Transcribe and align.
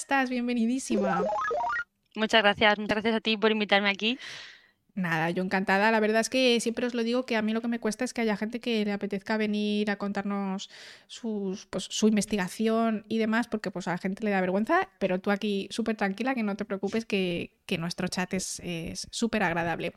estás? 0.00 0.30
Bienvenidísima. 0.30 1.22
Muchas 2.16 2.42
gracias, 2.42 2.78
muchas 2.78 2.96
gracias 2.96 3.14
a 3.14 3.20
ti 3.20 3.36
por 3.36 3.52
invitarme 3.52 3.90
aquí. 3.90 4.18
Nada, 5.00 5.30
yo 5.30 5.42
encantada. 5.42 5.90
La 5.90 6.00
verdad 6.00 6.20
es 6.20 6.28
que 6.28 6.60
siempre 6.60 6.86
os 6.86 6.94
lo 6.94 7.02
digo 7.02 7.24
que 7.24 7.36
a 7.36 7.42
mí 7.42 7.52
lo 7.52 7.60
que 7.60 7.68
me 7.68 7.80
cuesta 7.80 8.04
es 8.04 8.12
que 8.12 8.20
haya 8.20 8.36
gente 8.36 8.60
que 8.60 8.84
le 8.84 8.92
apetezca 8.92 9.36
venir 9.36 9.90
a 9.90 9.96
contarnos 9.96 10.68
sus, 11.06 11.66
pues, 11.66 11.84
su 11.84 12.08
investigación 12.08 13.04
y 13.08 13.18
demás, 13.18 13.48
porque 13.48 13.70
pues 13.70 13.88
a 13.88 13.92
la 13.92 13.98
gente 13.98 14.24
le 14.24 14.30
da 14.30 14.40
vergüenza, 14.40 14.88
pero 14.98 15.18
tú 15.20 15.30
aquí 15.30 15.68
súper 15.70 15.96
tranquila, 15.96 16.34
que 16.34 16.42
no 16.42 16.56
te 16.56 16.64
preocupes, 16.64 17.06
que, 17.06 17.52
que 17.66 17.78
nuestro 17.78 18.08
chat 18.08 18.34
es 18.34 18.60
súper 19.10 19.42
agradable. 19.42 19.94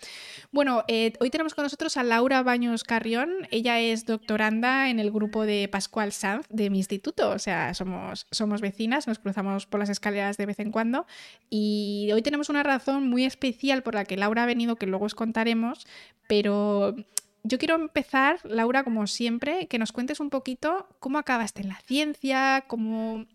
Bueno, 0.52 0.84
eh, 0.88 1.14
hoy 1.20 1.30
tenemos 1.30 1.54
con 1.54 1.64
nosotros 1.64 1.98
a 1.98 2.04
Laura 2.04 2.44
Baños 2.44 2.84
Carrión. 2.84 3.48
Ella 3.52 3.80
es 3.80 4.06
doctoranda 4.06 4.90
en 4.90 5.00
el 5.00 5.12
grupo 5.12 5.46
de 5.46 5.68
Pascual 5.68 6.12
Sanz 6.12 6.46
de 6.50 6.70
mi 6.70 6.78
instituto, 6.78 7.32
o 7.32 7.40
sea, 7.40 7.74
somos, 7.74 8.28
somos 8.32 8.62
vecinas, 8.62 9.08
nos 9.08 9.20
cruzamos 9.20 9.66
por 9.66 9.80
las 9.80 9.90
escaleras 9.90 10.38
de 10.38 10.46
vez 10.46 10.60
en 10.60 10.72
cuando 10.72 11.06
y 11.50 12.10
hoy 12.14 12.22
tenemos 12.22 12.50
una 12.50 12.64
razón 12.64 13.10
muy 13.10 13.26
especial 13.26 13.84
por 13.84 13.96
la 13.96 14.06
que 14.06 14.18
Laura 14.18 14.44
ha 14.44 14.46
venido, 14.46 14.76
que 14.76 14.88
luego 14.94 15.06
os 15.06 15.16
contaremos, 15.16 15.86
pero 16.28 16.96
yo 17.44 17.58
quiero 17.58 17.76
empezar, 17.76 18.40
Laura, 18.44 18.84
como 18.84 19.06
siempre, 19.06 19.68
que 19.68 19.78
nos 19.78 19.92
cuentes 19.92 20.20
un 20.20 20.30
poquito 20.30 20.88
cómo 21.00 21.18
acabaste 21.18 21.62
en 21.62 21.70
la 21.70 21.80
ciencia, 21.82 22.66
cómo, 22.68 23.26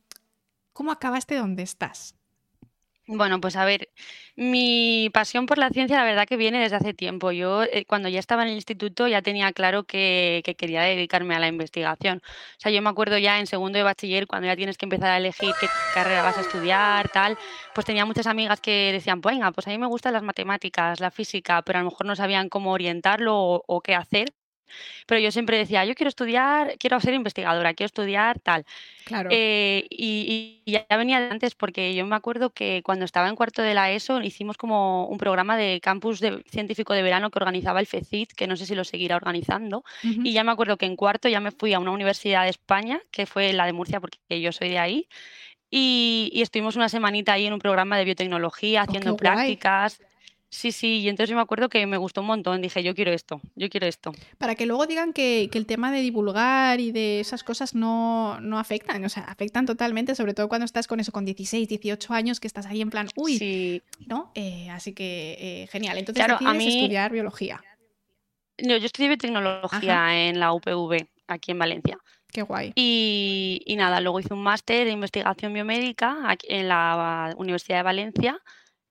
cómo 0.72 0.90
acabaste 0.90 1.36
donde 1.36 1.62
estás. 1.62 2.17
Bueno, 3.10 3.40
pues 3.40 3.56
a 3.56 3.64
ver, 3.64 3.88
mi 4.36 5.08
pasión 5.14 5.46
por 5.46 5.56
la 5.56 5.70
ciencia 5.70 5.96
la 5.96 6.04
verdad 6.04 6.26
que 6.28 6.36
viene 6.36 6.60
desde 6.60 6.76
hace 6.76 6.92
tiempo. 6.92 7.32
Yo 7.32 7.62
eh, 7.62 7.86
cuando 7.86 8.10
ya 8.10 8.18
estaba 8.18 8.42
en 8.42 8.48
el 8.50 8.54
instituto 8.56 9.08
ya 9.08 9.22
tenía 9.22 9.50
claro 9.54 9.84
que, 9.84 10.42
que 10.44 10.54
quería 10.56 10.82
dedicarme 10.82 11.34
a 11.34 11.38
la 11.38 11.48
investigación. 11.48 12.18
O 12.22 12.60
sea, 12.60 12.70
yo 12.70 12.82
me 12.82 12.90
acuerdo 12.90 13.16
ya 13.16 13.40
en 13.40 13.46
segundo 13.46 13.78
de 13.78 13.82
bachiller, 13.82 14.26
cuando 14.26 14.46
ya 14.46 14.56
tienes 14.56 14.76
que 14.76 14.84
empezar 14.84 15.08
a 15.10 15.16
elegir 15.16 15.56
qué 15.56 15.70
carrera 15.90 16.20
vas 16.22 16.36
a 16.36 16.42
estudiar, 16.42 17.08
tal, 17.08 17.38
pues 17.72 17.86
tenía 17.86 18.04
muchas 18.04 18.26
amigas 18.26 18.60
que 18.60 18.92
decían, 18.92 19.22
pues 19.22 19.34
venga, 19.36 19.52
pues 19.52 19.66
a 19.66 19.70
mí 19.70 19.78
me 19.78 19.86
gustan 19.86 20.12
las 20.12 20.22
matemáticas, 20.22 21.00
la 21.00 21.10
física, 21.10 21.62
pero 21.62 21.78
a 21.78 21.82
lo 21.82 21.90
mejor 21.90 22.06
no 22.06 22.14
sabían 22.14 22.50
cómo 22.50 22.72
orientarlo 22.72 23.34
o, 23.38 23.64
o 23.66 23.80
qué 23.80 23.94
hacer. 23.94 24.34
Pero 25.06 25.20
yo 25.20 25.30
siempre 25.30 25.58
decía, 25.58 25.84
yo 25.84 25.94
quiero 25.94 26.08
estudiar, 26.08 26.76
quiero 26.78 27.00
ser 27.00 27.14
investigadora, 27.14 27.74
quiero 27.74 27.86
estudiar 27.86 28.38
tal. 28.40 28.64
Claro. 29.04 29.30
Eh, 29.32 29.86
y, 29.90 30.62
y 30.66 30.72
ya 30.72 30.86
venía 30.96 31.20
de 31.20 31.30
antes 31.30 31.54
porque 31.54 31.94
yo 31.94 32.04
me 32.06 32.16
acuerdo 32.16 32.50
que 32.50 32.82
cuando 32.84 33.04
estaba 33.04 33.28
en 33.28 33.36
cuarto 33.36 33.62
de 33.62 33.74
la 33.74 33.90
ESO 33.90 34.20
hicimos 34.20 34.56
como 34.56 35.06
un 35.06 35.18
programa 35.18 35.56
de 35.56 35.80
campus 35.82 36.20
de, 36.20 36.42
científico 36.50 36.92
de 36.92 37.02
verano 37.02 37.30
que 37.30 37.38
organizaba 37.38 37.80
el 37.80 37.86
FECIT, 37.86 38.32
que 38.32 38.46
no 38.46 38.56
sé 38.56 38.66
si 38.66 38.74
lo 38.74 38.84
seguirá 38.84 39.16
organizando. 39.16 39.84
Y 40.02 40.32
ya 40.32 40.44
me 40.44 40.52
acuerdo 40.52 40.76
que 40.76 40.86
en 40.86 40.96
cuarto 40.96 41.28
ya 41.28 41.40
me 41.40 41.50
fui 41.50 41.72
a 41.72 41.78
una 41.78 41.90
universidad 41.90 42.44
de 42.44 42.50
España, 42.50 43.00
que 43.10 43.26
fue 43.26 43.52
la 43.52 43.66
de 43.66 43.72
Murcia, 43.72 44.00
porque 44.00 44.40
yo 44.40 44.52
soy 44.52 44.70
de 44.70 44.78
ahí. 44.78 45.08
Y, 45.70 46.30
y 46.32 46.42
estuvimos 46.42 46.76
una 46.76 46.88
semanita 46.88 47.34
ahí 47.34 47.46
en 47.46 47.52
un 47.52 47.58
programa 47.58 47.98
de 47.98 48.04
biotecnología 48.04 48.82
Oh, 48.82 48.84
haciendo 48.84 49.16
guay. 49.16 49.58
Sí, 50.50 50.72
sí, 50.72 51.00
y 51.00 51.08
entonces 51.10 51.30
yo 51.30 51.36
me 51.36 51.42
acuerdo 51.42 51.68
que 51.68 51.86
me 51.86 51.98
gustó 51.98 52.22
un 52.22 52.28
montón. 52.28 52.62
Dije, 52.62 52.82
yo 52.82 52.94
quiero 52.94 53.12
esto, 53.12 53.40
yo 53.54 53.68
quiero 53.68 53.86
esto. 53.86 54.12
Para 54.38 54.54
que 54.54 54.64
luego 54.64 54.86
digan 54.86 55.12
que, 55.12 55.48
que 55.52 55.58
el 55.58 55.66
tema 55.66 55.92
de 55.92 56.00
divulgar 56.00 56.80
y 56.80 56.90
de 56.90 57.20
esas 57.20 57.44
cosas 57.44 57.74
no, 57.74 58.40
no 58.40 58.58
afectan, 58.58 59.04
o 59.04 59.08
sea, 59.10 59.24
afectan 59.24 59.66
totalmente, 59.66 60.14
sobre 60.14 60.32
todo 60.32 60.48
cuando 60.48 60.64
estás 60.64 60.86
con 60.86 61.00
eso, 61.00 61.12
con 61.12 61.26
16, 61.26 61.68
18 61.68 62.14
años, 62.14 62.40
que 62.40 62.46
estás 62.46 62.64
ahí 62.64 62.80
en 62.80 62.88
plan, 62.88 63.08
uy, 63.14 63.38
Sí, 63.38 63.82
¿no? 64.06 64.32
Eh, 64.34 64.70
así 64.70 64.94
que 64.94 65.36
eh, 65.38 65.66
genial. 65.70 65.98
Entonces 65.98 66.24
claro, 66.24 66.36
a 66.42 66.52
decides 66.52 66.66
mí, 66.66 66.80
estudiar 66.82 67.12
biología. 67.12 67.62
no, 68.62 68.76
yo 68.76 68.86
estudié 68.86 69.08
Ajá, 69.08 69.16
biotecnología 69.16 70.28
en 70.28 70.40
la 70.40 70.52
UPV, 70.52 71.06
aquí 71.28 71.50
en 71.52 71.58
Valencia. 71.58 71.98
qué 72.32 72.42
guay. 72.42 72.72
Y, 72.74 73.60
y 73.66 73.76
nada, 73.76 74.00
luego 74.00 74.20
hice 74.20 74.32
un 74.34 74.42
máster 74.42 74.86
de 74.86 74.92
investigación 74.92 75.52
biomédica 75.52 76.22
aquí 76.28 76.46
en 76.50 76.68
la 76.68 77.34
Universidad 77.36 77.78
de 77.78 77.82
Valencia. 77.82 78.40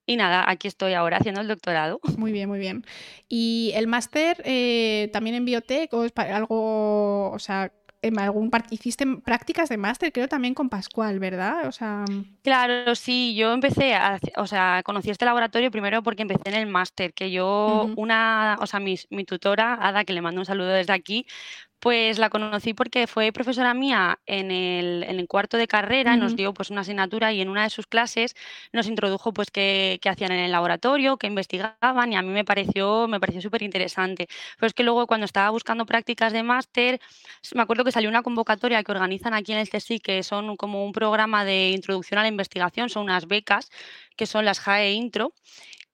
Y 0.08 0.16
nada, 0.16 0.50
aquí 0.50 0.68
estoy 0.68 0.94
ahora 0.94 1.18
haciendo 1.18 1.42
el 1.42 1.48
doctorado. 1.48 2.00
Muy 2.18 2.32
bien, 2.32 2.50
muy 2.50 2.60
bien. 2.60 2.86
¿Y 3.28 3.72
el 3.76 3.88
máster 3.88 4.42
eh, 4.46 5.10
también 5.14 5.36
en 5.36 5.46
biotech 5.46 5.94
o 5.94 6.06
es 6.06 6.14
algo, 6.16 7.30
o 7.30 7.40
sea, 7.40 7.72
en 8.02 8.20
algún 8.20 8.50
part- 8.50 8.68
hiciste 8.72 9.06
prácticas 9.24 9.70
de 9.70 9.78
máster, 9.78 10.12
creo 10.14 10.28
también 10.28 10.54
con 10.54 10.70
Pascual, 10.70 11.20
¿verdad? 11.20 11.68
O 11.68 11.72
sea, 11.72 12.06
Claro, 12.44 12.96
sí, 12.96 13.36
yo 13.36 13.52
empecé 13.54 13.96
a, 13.96 14.20
o 14.38 14.48
sea, 14.48 14.82
conocí 14.86 15.10
este 15.10 15.26
laboratorio 15.26 15.72
primero 15.72 16.02
porque 16.04 16.22
empecé 16.22 16.44
en 16.46 16.56
el 16.56 16.68
máster, 16.68 17.14
que 17.14 17.32
yo, 17.32 17.90
una, 17.98 18.58
o 18.62 18.68
sea, 18.68 18.80
mi, 18.80 18.98
mi 19.10 19.26
tutora, 19.26 19.74
Ada, 19.82 20.06
que 20.06 20.14
le 20.14 20.22
mando 20.22 20.40
un 20.42 20.46
saludo 20.46 20.70
desde 20.70 20.94
aquí, 20.94 21.26
pues 21.80 22.18
la 22.18 22.30
conocí 22.30 22.74
porque 22.74 23.06
fue 23.08 23.32
profesora 23.32 23.74
mía 23.74 24.20
en 24.26 24.52
el, 24.52 25.04
en 25.04 25.20
el 25.20 25.28
cuarto 25.28 25.58
de 25.58 25.68
carrera, 25.68 26.18
nos 26.18 26.36
dio 26.36 26.54
pues 26.54 26.72
una 26.72 26.82
asignatura 26.82 27.32
y 27.34 27.42
en 27.42 27.50
una 27.50 27.64
de 27.64 27.70
sus 27.70 27.86
clases 27.88 28.36
nos 28.74 28.88
introdujo 28.88 29.32
pues 29.34 29.52
qué, 29.52 30.00
qué 30.02 30.10
hacían 30.10 30.32
en 30.32 30.40
el 30.40 30.52
laboratorio, 30.52 31.18
qué 31.18 31.28
investigaban 31.28 32.12
y 32.12 32.16
a 32.16 32.22
mí 32.22 32.30
me 32.30 32.44
pareció, 32.46 33.08
me 33.08 33.20
pareció 33.20 33.42
súper 33.42 33.62
interesante. 33.62 34.28
Pero 34.58 34.68
es 34.68 34.74
que 34.74 34.84
luego 34.84 35.06
cuando 35.08 35.26
estaba 35.26 35.50
buscando 35.52 35.86
prácticas 35.86 36.34
de 36.34 36.44
máster, 36.44 37.00
me 37.54 37.62
acuerdo 37.62 37.84
que 37.84 37.92
salió 37.92 38.10
una 38.10 38.24
convocatoria 38.24 38.84
que 38.84 38.92
organizan 38.92 39.34
aquí 39.34 39.52
en 39.54 39.60
el 39.60 39.70
CSIC, 39.70 40.04
que 40.04 40.24
son 40.24 40.58
como 40.58 40.86
un 40.86 40.94
programa 40.94 41.46
de 41.46 41.70
introducción 41.72 42.20
a 42.20 42.24
la 42.24 42.30
investigación, 42.30 42.90
son 42.90 43.04
unas 43.04 43.28
becas 43.28 43.70
que 44.16 44.26
son 44.26 44.46
las 44.46 44.60
JAE 44.60 44.94
Intro, 44.94 45.34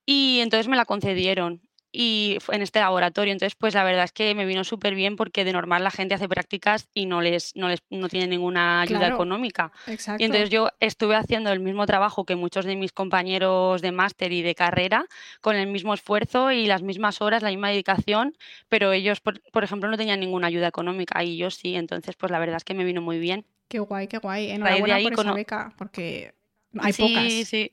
y 0.06 0.40
entonces 0.42 0.68
me 0.70 0.78
la 0.78 0.86
concedieron. 0.86 1.63
Y 1.96 2.40
en 2.52 2.64
este 2.64 2.80
laboratorio, 2.80 3.32
entonces 3.32 3.56
pues 3.56 3.76
la 3.76 3.84
verdad 3.84 4.04
es 4.06 4.12
que 4.12 4.34
me 4.34 4.46
vino 4.46 4.64
súper 4.64 4.96
bien 4.96 5.16
porque 5.16 5.46
de 5.46 5.54
normal 5.54 5.84
la 5.84 5.92
gente 5.92 6.16
hace 6.16 6.28
prácticas 6.28 6.90
y 6.94 7.06
no 7.06 7.22
les, 7.22 7.56
no 7.56 7.68
les, 7.70 7.84
no 7.92 8.10
tiene 8.10 8.26
ninguna 8.28 8.82
ayuda 8.82 8.98
Claro, 9.00 9.16
económica. 9.16 9.72
Y 9.86 9.94
exacto. 9.94 10.26
entonces 10.26 10.50
yo 10.50 10.70
estuve 10.80 11.16
haciendo 11.16 11.52
el 11.52 11.60
mismo 11.60 11.86
trabajo 11.86 12.26
que 12.26 12.36
muchos 12.36 12.66
de 12.66 12.76
mis 12.76 12.92
compañeros 12.94 13.82
de 13.84 13.92
máster 13.92 14.32
y 14.32 14.42
de 14.42 14.56
carrera, 14.56 15.06
con 15.40 15.56
el 15.56 15.68
mismo 15.68 15.94
esfuerzo 15.94 16.52
y 16.52 16.66
las 16.66 16.82
mismas 16.82 17.22
horas, 17.22 17.44
la 17.44 17.50
misma 17.50 17.70
dedicación, 17.70 18.36
pero 18.70 18.92
ellos, 18.92 19.20
por, 19.22 19.40
por 19.52 19.64
ejemplo, 19.64 19.90
no 19.90 19.98
tenían 19.98 20.20
ninguna 20.20 20.48
ayuda 20.48 20.68
económica 20.68 21.24
y 21.24 21.38
yo 21.38 21.52
sí, 21.52 21.76
entonces 21.76 22.16
pues 22.16 22.32
la 22.32 22.40
verdad 22.40 22.58
es 22.58 22.64
que 22.64 22.74
me 22.74 22.84
vino 22.86 23.02
muy 23.02 23.20
bien. 23.20 23.46
Qué 23.68 23.80
guay, 23.80 24.08
qué 24.08 24.18
guay. 24.18 24.52
Enhorabuena 24.52 25.00
por 25.02 25.14
esa 25.14 25.34
beca, 25.34 25.74
porque 25.78 26.34
hay 26.78 26.94
Sí, 26.94 26.94
pocas. 26.94 27.46
sí. 27.46 27.46
Sí, 27.46 27.72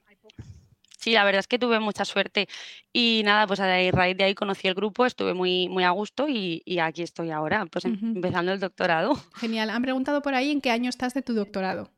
la 1.07 1.25
verdad 1.25 1.41
es 1.41 1.47
que 1.49 1.59
tuve 1.59 1.81
mucha 1.81 2.05
suerte 2.05 2.47
y 2.93 3.23
nada, 3.25 3.47
pues 3.47 3.59
a 3.61 3.67
raíz 3.91 4.17
de 4.19 4.25
ahí 4.25 4.35
conocí 4.35 4.69
el 4.69 4.75
grupo, 4.75 5.07
estuve 5.07 5.33
muy, 5.33 5.69
muy 5.71 5.85
a 5.85 5.91
gusto 5.91 6.29
y, 6.29 6.61
y 6.67 6.79
aquí 6.81 7.03
estoy 7.03 7.31
ahora, 7.31 7.65
pues 7.65 7.87
em- 7.87 7.99
empezando 8.17 8.53
el 8.53 8.61
doctorado. 8.61 9.15
Genial. 9.37 9.71
Han 9.71 9.81
preguntado 9.81 10.21
por 10.21 10.35
ahí 10.35 10.51
en 10.51 10.61
qué 10.61 10.71
año 10.71 10.91
estás 10.91 11.15
de 11.15 11.23
tu 11.23 11.33
doctorado. 11.33 11.91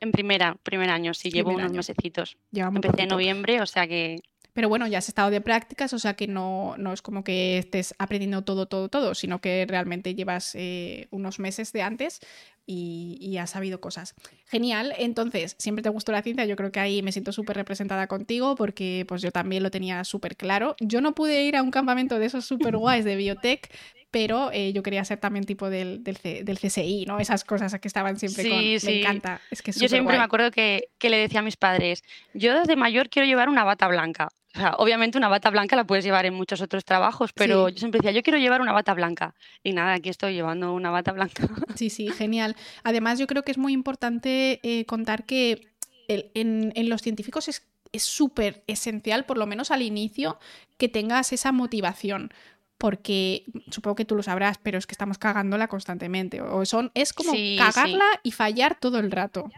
En 0.00 0.10
primera, 0.12 0.56
primer 0.62 0.90
año, 0.90 1.14
sí, 1.14 1.30
llevo 1.30 1.50
Primer 1.50 1.60
unos 1.64 1.70
año. 1.70 1.76
mesecitos. 1.78 2.36
Lleva 2.50 2.70
muy 2.70 2.78
Empecé 2.78 3.02
en 3.04 3.08
noviembre, 3.08 3.62
o 3.62 3.66
sea 3.66 3.86
que 3.86 4.18
Pero 4.56 4.70
bueno, 4.70 4.86
ya 4.86 4.96
has 4.98 5.08
estado 5.08 5.28
de 5.30 5.42
prácticas, 5.42 5.92
o 5.92 5.98
sea 5.98 6.14
que 6.14 6.26
no, 6.26 6.74
no 6.78 6.94
es 6.94 7.02
como 7.02 7.22
que 7.22 7.58
estés 7.58 7.94
aprendiendo 7.98 8.42
todo, 8.42 8.64
todo, 8.66 8.88
todo, 8.88 9.14
sino 9.14 9.40
que 9.42 9.66
realmente 9.68 10.14
llevas 10.14 10.52
eh, 10.54 11.08
unos 11.10 11.38
meses 11.38 11.72
de 11.74 11.82
antes 11.82 12.20
y, 12.64 13.18
y 13.20 13.36
has 13.36 13.50
sabido 13.50 13.80
cosas. 13.82 14.14
Genial. 14.46 14.94
Entonces, 14.98 15.56
siempre 15.58 15.82
te 15.82 15.90
gustó 15.90 16.10
la 16.10 16.22
ciencia. 16.22 16.46
Yo 16.46 16.56
creo 16.56 16.72
que 16.72 16.80
ahí 16.80 17.02
me 17.02 17.12
siento 17.12 17.32
súper 17.32 17.54
representada 17.56 18.06
contigo 18.06 18.54
porque 18.56 19.04
pues 19.06 19.20
yo 19.20 19.30
también 19.30 19.62
lo 19.62 19.70
tenía 19.70 20.02
súper 20.04 20.36
claro. 20.36 20.74
Yo 20.80 21.00
no 21.02 21.14
pude 21.14 21.44
ir 21.44 21.54
a 21.56 21.62
un 21.62 21.70
campamento 21.70 22.18
de 22.18 22.24
esos 22.26 22.46
súper 22.46 22.76
guays 22.78 23.04
de 23.04 23.14
biotech, 23.16 23.70
pero 24.10 24.50
eh, 24.52 24.72
yo 24.72 24.82
quería 24.82 25.04
ser 25.04 25.18
también 25.18 25.44
tipo 25.44 25.68
del, 25.68 26.02
del, 26.02 26.16
C- 26.16 26.42
del 26.42 26.58
CSI, 26.58 27.04
¿no? 27.06 27.20
Esas 27.20 27.44
cosas 27.44 27.78
que 27.78 27.88
estaban 27.88 28.18
siempre 28.18 28.48
con... 28.48 28.58
sí, 28.60 28.70
Me 28.72 28.78
sí. 28.78 28.98
encanta. 29.00 29.40
Es 29.50 29.60
que 29.60 29.72
es 29.72 29.78
Yo 29.78 29.88
siempre 29.88 30.16
me 30.16 30.24
acuerdo 30.24 30.50
que, 30.50 30.88
que 30.98 31.10
le 31.10 31.18
decía 31.18 31.40
a 31.40 31.42
mis 31.42 31.56
padres, 31.56 32.02
yo 32.32 32.58
desde 32.58 32.76
mayor 32.76 33.10
quiero 33.10 33.26
llevar 33.26 33.48
una 33.50 33.64
bata 33.64 33.86
blanca. 33.88 34.28
O 34.56 34.58
sea, 34.58 34.74
obviamente 34.78 35.18
una 35.18 35.28
bata 35.28 35.50
blanca 35.50 35.76
la 35.76 35.84
puedes 35.84 36.04
llevar 36.04 36.24
en 36.26 36.32
muchos 36.34 36.60
otros 36.62 36.84
trabajos, 36.84 37.32
pero 37.34 37.68
Sí. 37.68 37.74
yo 37.74 37.78
siempre 37.80 37.98
decía, 38.00 38.12
yo 38.12 38.22
quiero 38.22 38.38
llevar 38.38 38.60
una 38.62 38.72
bata 38.72 38.94
blanca. 38.94 39.34
Y 39.62 39.72
nada, 39.72 39.92
aquí 39.94 40.08
estoy 40.08 40.32
llevando 40.34 40.72
una 40.72 40.90
bata 40.90 41.12
blanca. 41.12 41.46
Sí, 41.74 41.90
sí, 41.90 42.08
genial. 42.08 42.56
Además, 42.82 43.18
yo 43.18 43.26
creo 43.26 43.42
que 43.42 43.52
es 43.52 43.58
muy 43.58 43.72
importante 43.74 44.60
eh, 44.62 44.86
contar 44.86 45.24
que 45.26 45.68
el- 46.08 46.30
en, 46.34 46.72
en 46.74 46.88
los 46.88 47.02
científicos 47.02 47.48
es 47.48 47.66
es 47.92 48.02
súper 48.02 48.62
esencial, 48.66 49.24
por 49.24 49.38
lo 49.38 49.46
menos 49.46 49.70
al 49.70 49.80
inicio, 49.80 50.38
que 50.76 50.88
tengas 50.88 51.32
esa 51.32 51.52
motivación. 51.52 52.30
Porque 52.78 53.44
supongo 53.70 53.94
que 53.94 54.04
tú 54.04 54.16
lo 54.16 54.22
sabrás, 54.22 54.58
pero 54.62 54.76
es 54.76 54.86
que 54.86 54.92
estamos 54.92 55.16
cagándola 55.16 55.68
constantemente. 55.68 56.42
O 56.42 56.66
son, 56.66 56.90
es 56.94 57.14
como 57.14 57.32
Sí, 57.32 57.56
sí. 57.56 57.56
cagarla 57.58 58.04
y 58.22 58.32
fallar 58.32 58.78
todo 58.78 58.98
el 58.98 59.10
rato. 59.10 59.50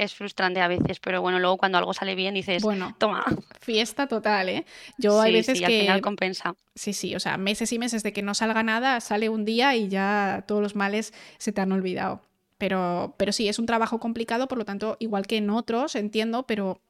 Es 0.00 0.14
frustrante 0.14 0.62
a 0.62 0.66
veces, 0.68 0.98
pero 0.98 1.20
bueno, 1.20 1.38
luego 1.38 1.58
cuando 1.58 1.76
algo 1.76 1.92
sale 1.92 2.14
bien 2.14 2.32
dices, 2.32 2.62
Bueno, 2.62 2.94
toma. 2.96 3.22
fiesta 3.60 4.06
total, 4.06 4.48
¿eh? 4.48 4.64
Yo 4.96 5.20
hay 5.20 5.30
veces 5.30 5.58
sí, 5.58 5.64
al 5.64 5.70
que 5.70 5.80
final 5.80 6.00
compensa. 6.00 6.54
Sí, 6.74 6.94
sí, 6.94 7.14
o 7.14 7.20
sea, 7.20 7.36
meses 7.36 7.70
y 7.74 7.78
meses 7.78 8.02
de 8.02 8.14
que 8.14 8.22
no 8.22 8.32
salga 8.32 8.62
nada, 8.62 8.98
sale 9.02 9.28
un 9.28 9.44
día 9.44 9.76
y 9.76 9.88
ya 9.88 10.44
todos 10.48 10.62
los 10.62 10.74
males 10.74 11.12
se 11.36 11.52
te 11.52 11.60
han 11.60 11.70
olvidado. 11.70 12.22
Pero, 12.56 13.14
pero 13.18 13.30
sí, 13.32 13.46
es 13.48 13.58
un 13.58 13.66
trabajo 13.66 14.00
complicado, 14.00 14.48
por 14.48 14.56
lo 14.56 14.64
tanto, 14.64 14.96
igual 15.00 15.26
que 15.26 15.36
en 15.36 15.50
otros, 15.50 15.94
entiendo, 15.94 16.44
pero 16.46 16.80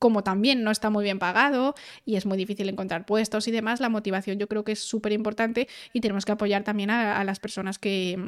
como 0.00 0.24
también 0.24 0.64
no 0.64 0.72
está 0.72 0.90
muy 0.90 1.04
bien 1.04 1.20
pagado 1.20 1.76
y 2.04 2.16
es 2.16 2.26
muy 2.26 2.36
difícil 2.36 2.68
encontrar 2.68 3.06
puestos 3.06 3.46
y 3.46 3.52
demás, 3.52 3.78
la 3.80 3.88
motivación 3.88 4.38
yo 4.40 4.48
creo 4.48 4.64
que 4.64 4.72
es 4.72 4.80
súper 4.80 5.12
importante 5.12 5.68
y 5.92 6.00
tenemos 6.00 6.24
que 6.24 6.32
apoyar 6.32 6.64
también 6.64 6.90
a, 6.90 7.20
a 7.20 7.24
las 7.24 7.38
personas 7.38 7.78
que, 7.78 8.18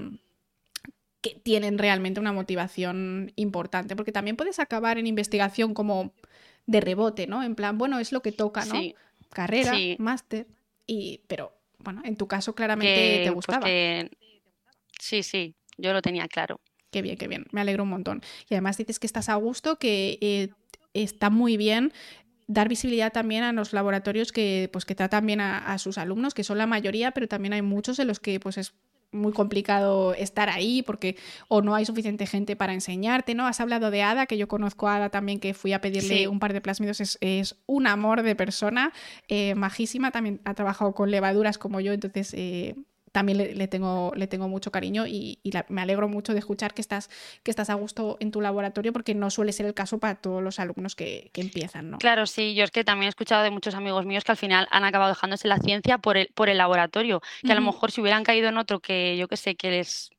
que 1.25 1.41
tienen 1.43 1.79
realmente 1.79 2.21
una 2.21 2.35
motivación 2.35 3.33
importante, 3.35 3.97
porque 3.97 4.13
también 4.13 4.37
puedes 4.37 4.59
acabar 4.59 4.99
en 4.99 5.07
investigación 5.07 5.73
como 5.73 6.13
de 6.67 6.83
rebote, 6.83 7.27
¿no? 7.27 7.43
En 7.43 7.55
plan, 7.55 7.79
bueno, 7.79 7.99
es 7.99 8.13
lo 8.13 8.21
que 8.21 8.31
toca, 8.31 8.67
¿no? 8.67 8.79
Carrera, 9.31 9.73
máster, 9.97 10.47
y 10.87 11.23
pero 11.27 11.57
bueno, 11.79 12.03
en 12.05 12.17
tu 12.17 12.29
caso 12.29 12.55
claramente 12.55 13.21
te 13.21 13.33
pues 13.33 13.35
gustaba. 13.37 13.67
Sí, 15.01 15.23
sí, 15.23 15.55
yo 15.79 15.95
lo 15.95 16.03
tenía 16.03 16.29
claro. 16.29 16.61
Qué 16.91 17.01
bien, 17.01 17.17
qué 17.17 17.27
bien, 17.27 17.47
me 17.53 17.63
alegro 17.63 17.85
un 17.85 17.89
montón. 17.89 18.21
Y 18.51 18.55
además 18.55 18.77
dices 18.77 18.99
que 18.99 19.07
estás 19.07 19.31
a 19.31 19.35
gusto, 19.37 19.79
que 19.79 20.19
eh, 20.21 20.51
está 20.93 21.31
muy 21.31 21.57
bien 21.57 21.91
dar 22.47 22.69
visibilidad 22.69 23.15
también 23.15 23.45
a 23.45 23.55
los 23.55 23.73
laboratorios 23.73 24.31
que, 24.31 24.69
pues, 24.75 24.85
que 24.85 24.95
tratan 24.95 25.25
bien 25.25 25.41
a, 25.41 25.79
sus 25.79 25.97
alumnos, 25.97 26.35
que 26.35 26.45
son 26.45 26.59
la 26.59 26.67
mayoría, 26.67 27.13
pero 27.13 27.29
también 27.29 27.55
hay 27.55 27.63
muchos 27.63 27.99
en 27.99 28.09
los 28.09 28.21
que 28.21 28.39
pues, 28.39 28.59
es 28.59 28.75
muy 29.15 29.33
complicado 29.33 30.15
estar 30.15 30.49
ahí 30.51 30.83
porque 30.83 31.17
o 31.49 31.63
no 31.63 31.75
hay 31.75 31.85
suficiente 31.87 32.27
gente 32.27 32.57
para 32.57 32.75
enseñarte, 32.75 33.35
¿no? 33.35 33.47
Has 33.47 33.61
hablado 33.61 33.91
de 33.91 34.03
Ada, 34.03 34.27
que 34.27 34.37
yo 34.37 34.49
conozco 34.49 34.89
a 34.89 34.97
Ada 34.97 35.11
también, 35.11 35.41
que 35.41 35.55
fui 35.55 35.73
a 35.73 35.81
pedirle 35.81 36.29
un 36.29 36.39
par 36.39 36.53
de 36.53 36.61
plásmidos, 36.61 37.19
es, 37.21 37.57
un 37.67 37.87
amor 37.87 38.23
de 38.23 38.37
persona, 38.37 38.93
eh, 39.29 39.55
majísima, 39.55 40.11
también 40.11 40.41
ha 40.45 40.55
trabajado 40.55 40.93
con 40.95 41.11
levaduras 41.11 41.59
como 41.59 41.81
yo, 41.81 41.93
entonces... 41.93 42.35
Eh, 42.35 42.75
también 43.15 43.57
le, 43.57 43.69
tengo, 43.69 44.13
le 44.17 44.27
tengo 44.27 44.49
mucho 44.49 44.73
cariño 44.73 45.07
y, 45.07 45.39
me 45.69 45.83
alegro 45.83 46.09
mucho 46.09 46.33
de 46.33 46.41
escuchar 46.41 46.75
que 46.75 46.81
estás, 46.81 47.09
que 47.45 47.53
estás 47.53 47.71
a 47.71 47.75
gusto 47.75 48.17
en 48.19 48.33
tu 48.33 48.41
laboratorio 48.41 48.93
porque 48.93 49.15
no 49.15 49.31
suele 49.31 49.53
ser 49.53 49.67
el 49.67 49.73
caso 49.73 49.99
para 49.99 50.17
todos 50.17 50.43
los 50.43 50.59
alumnos 50.59 50.97
que, 50.97 51.31
empiezan, 51.33 51.93
¿no? 51.93 51.99
Claro, 51.99 52.27
sí, 52.27 52.57
yo 52.57 52.65
es 52.65 52.73
que 52.73 52.83
también 52.83 53.07
he 53.07 53.11
escuchado 53.11 53.45
de 53.45 53.53
muchos 53.53 53.77
amigos 53.77 54.05
míos 54.05 54.25
que 54.25 54.33
al 54.33 54.37
final 54.37 54.67
han 54.73 54.83
acabado 54.83 55.11
dejándose 55.11 55.47
la 55.47 55.59
ciencia 55.59 55.99
por 55.99 56.17
el, 56.17 56.27
por 56.35 56.49
el 56.49 56.59
laboratorio, 56.59 57.23
que 57.45 57.53
a 57.53 57.55
lo 57.55 57.61
mejor 57.61 57.93
si 57.93 58.01
hubieran 58.01 58.25
caído 58.25 58.49
en 58.49 58.57
otro 58.57 58.81
que 58.81 59.17
yo 59.17 59.29
que 59.29 59.37
sé, 59.37 59.55
que 59.55 59.71
les 59.71 60.11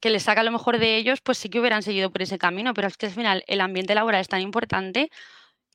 que 0.00 0.08
les 0.08 0.22
saca 0.22 0.42
lo 0.42 0.50
mejor 0.50 0.78
de 0.78 0.96
ellos, 0.96 1.20
pues 1.20 1.36
sí 1.36 1.50
que 1.50 1.60
hubieran 1.60 1.82
seguido 1.82 2.10
por 2.10 2.22
ese 2.22 2.38
camino, 2.38 2.72
pero 2.72 2.88
es 2.88 2.96
que 2.96 3.04
al 3.04 3.12
final 3.12 3.44
el 3.48 3.60
ambiente 3.60 3.94
laboral 3.94 4.22
es 4.22 4.28
tan 4.28 4.40
importante 4.40 5.10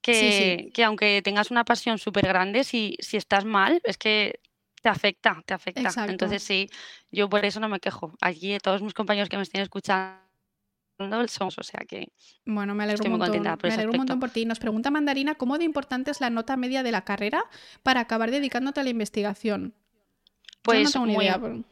que, 0.01 0.71
que 0.73 0.83
aunque 0.83 1.21
tengas 1.23 1.51
una 1.51 1.63
pasión 1.63 1.99
súper 1.99 2.25
grande, 2.25 2.63
si, 2.63 2.97
si 3.01 3.17
estás 3.17 3.45
mal, 3.45 3.81
es 3.83 3.99
que 3.99 4.39
te 4.85 4.89
afecta, 4.89 5.41
te 5.43 5.55
afecta. 5.55 6.05
Entonces 6.07 6.43
sí, 6.43 6.69
yo 7.09 7.27
por 7.27 7.43
eso 7.43 7.59
no 7.59 7.67
me 7.67 7.79
quejo. 7.79 8.13
Aquí 8.21 8.55
todos 8.59 8.83
mis 8.83 8.93
compañeros 8.93 9.29
que 9.29 9.35
me 9.35 9.41
estén 9.41 9.61
escuchando 9.61 10.21
somos, 11.27 11.57
o 11.57 11.63
sea 11.63 11.81
que 11.87 12.09
bueno, 12.45 12.75
me 12.75 12.83
alegro, 12.83 13.03
un 13.05 13.17
montón, 13.17 13.41
me 13.41 13.73
alegro 13.73 13.89
un 13.93 13.97
montón 13.97 14.19
por 14.19 14.29
ti. 14.29 14.45
Nos 14.45 14.59
pregunta 14.59 14.91
Mandarina, 14.91 15.33
¿cómo 15.33 15.57
de 15.57 15.63
importante 15.63 16.11
es 16.11 16.21
la 16.21 16.29
nota 16.29 16.55
media 16.55 16.83
de 16.83 16.91
la 16.91 17.03
carrera 17.03 17.43
para 17.81 18.01
acabar 18.01 18.29
dedicándote 18.29 18.79
a 18.79 18.83
la 18.83 18.91
investigación? 18.91 19.73
Pues 20.61 20.95
muy, 20.95 21.29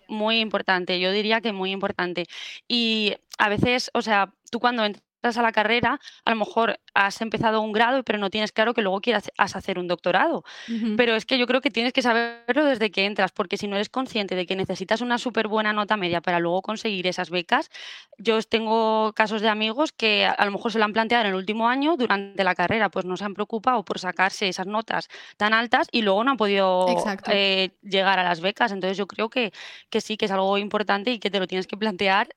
muy 0.08 0.40
importante, 0.40 1.00
yo 1.00 1.12
diría 1.12 1.40
que 1.40 1.54
muy 1.54 1.70
importante. 1.70 2.26
Y 2.68 3.14
a 3.38 3.48
veces, 3.48 3.92
o 3.94 4.02
sea, 4.02 4.34
tú 4.50 4.60
cuando 4.60 4.86
a 5.24 5.42
la 5.42 5.52
carrera, 5.52 6.00
a 6.26 6.30
lo 6.30 6.36
mejor 6.36 6.80
has 6.94 7.22
empezado 7.22 7.62
un 7.62 7.72
grado, 7.72 8.04
pero 8.04 8.20
no 8.20 8.30
tienes 8.30 8.52
claro 8.52 8.74
que 8.74 8.82
luego 8.82 9.02
quieras 9.02 9.32
hacer 9.38 9.80
un 9.80 9.88
doctorado. 9.88 10.44
Pero 10.98 11.16
es 11.16 11.26
que 11.26 11.38
yo 11.38 11.48
creo 11.48 11.62
que 11.62 11.72
tienes 11.72 11.94
que 11.94 12.02
saberlo 12.02 12.66
desde 12.66 12.92
que 12.92 13.06
entras, 13.06 13.32
porque 13.32 13.58
si 13.58 13.68
no 13.68 13.76
eres 13.76 13.90
consciente 13.90 14.36
de 14.36 14.46
que 14.46 14.56
necesitas 14.56 15.02
una 15.02 15.18
súper 15.18 15.48
buena 15.48 15.74
nota 15.74 15.98
media 15.98 16.22
para 16.22 16.40
luego 16.40 16.62
conseguir 16.62 17.08
esas 17.08 17.30
becas, 17.30 17.70
yo 18.18 18.42
tengo 18.44 19.14
casos 19.14 19.42
de 19.42 19.50
amigos 19.50 19.92
que 19.92 20.26
a 20.26 20.46
lo 20.46 20.52
mejor 20.52 20.72
se 20.72 20.80
lo 20.80 20.86
han 20.86 20.94
planteado 20.94 21.24
en 21.24 21.30
el 21.30 21.36
último 21.36 21.68
año 21.68 21.96
durante 21.98 22.44
la 22.44 22.56
carrera, 22.56 22.90
pues 22.90 23.06
no 23.06 23.18
se 23.18 23.24
han 23.24 23.34
preocupado 23.34 23.84
por 23.84 24.00
sacarse 24.00 24.48
esas 24.50 24.68
notas 24.68 25.08
tan 25.38 25.54
altas 25.54 25.88
y 25.92 26.02
luego 26.02 26.24
no 26.24 26.32
han 26.32 26.38
podido 26.38 26.86
eh, 27.28 27.72
llegar 27.82 28.20
a 28.20 28.24
las 28.24 28.42
becas. 28.42 28.72
Entonces 28.72 28.98
yo 28.98 29.08
creo 29.08 29.30
que, 29.30 29.52
que 29.90 30.02
sí, 30.02 30.18
que 30.18 30.26
es 30.26 30.32
algo 30.32 30.58
importante 30.58 31.12
y 31.12 31.20
que 31.20 31.32
te 31.32 31.40
lo 31.40 31.48
tienes 31.48 31.68
que 31.68 31.78
plantear 31.78 32.30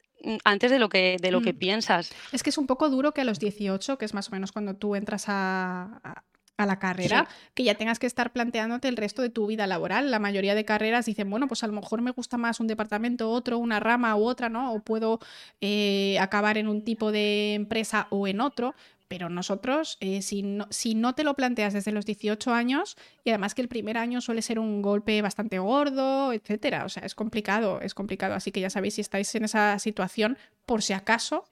antes 0.45 0.71
de 0.71 0.79
lo 0.79 0.89
que, 0.89 1.17
de 1.21 1.31
lo 1.31 1.43
que 1.43 1.53
mm. 1.53 1.59
piensas. 1.59 2.13
Es 2.33 2.43
que 2.43 2.51
es 2.51 2.59
un 2.59 2.67
poco 2.67 2.89
duro 2.89 3.13
que 3.13 3.21
a 3.21 3.25
los 3.25 3.39
18, 3.39 3.99
que 3.99 4.05
es 4.05 4.15
más 4.15 4.29
o 4.29 4.33
menos 4.33 4.53
cuando 4.53 4.75
tú 4.75 4.97
entras 4.97 5.25
a, 5.29 6.23
la 6.59 6.79
carrera, 6.79 7.29
que 7.53 7.65
ya 7.65 7.75
tengas 7.75 7.99
que 7.99 8.07
estar 8.07 8.33
planteándote 8.33 8.89
el 8.89 8.97
resto 8.97 9.21
de 9.21 9.29
tu 9.29 9.47
vida 9.47 9.67
laboral. 9.67 10.11
La 10.11 10.19
mayoría 10.19 10.55
de 10.55 10.65
carreras 10.65 11.05
dicen, 11.05 11.29
bueno, 11.29 11.49
pues 11.49 11.63
a 11.63 11.67
lo 11.67 11.75
mejor 11.75 12.01
me 12.01 12.13
gusta 12.13 12.39
más 12.39 12.61
un 12.61 12.67
departamento, 12.67 13.31
otro, 13.31 13.59
una 13.59 13.79
rama 13.79 14.17
u 14.17 14.25
otra, 14.25 14.49
¿no? 14.49 14.73
O 14.73 14.81
puedo 14.81 15.21
eh, 15.61 16.17
acabar 16.19 16.57
en 16.57 16.69
un 16.69 16.83
tipo 16.83 17.13
de 17.13 17.55
empresa 17.55 18.07
o 18.09 18.27
en 18.27 18.41
otro. 18.41 18.75
Pero 19.09 19.29
nosotros, 19.29 19.99
eh, 20.01 20.21
si, 20.21 20.43
no, 20.43 20.67
si 20.71 20.95
no 20.95 21.15
te 21.15 21.23
lo 21.23 21.35
planteas 21.35 21.73
desde 21.73 21.93
los 21.93 22.05
18 22.07 22.53
años, 22.53 22.97
y 23.25 23.31
además 23.31 23.55
que 23.55 23.63
el 23.63 23.69
primer 23.69 23.99
año 23.99 24.21
suele 24.21 24.43
ser 24.43 24.59
un 24.59 24.83
golpe 24.83 25.23
bastante 25.23 25.59
gordo, 25.59 26.33
etcétera, 26.33 26.85
o 26.85 26.89
sea, 26.89 27.05
es 27.05 27.15
complicado, 27.15 27.81
es 27.81 27.95
complicado. 27.95 28.35
Así 28.35 28.51
que 28.51 28.61
ya 28.61 28.71
sabéis, 28.71 28.95
si 28.95 29.01
estáis 29.01 29.33
en 29.35 29.45
esa 29.45 29.79
situación, 29.79 30.37
por 30.65 30.83
si 30.83 30.93
acaso, 30.93 31.45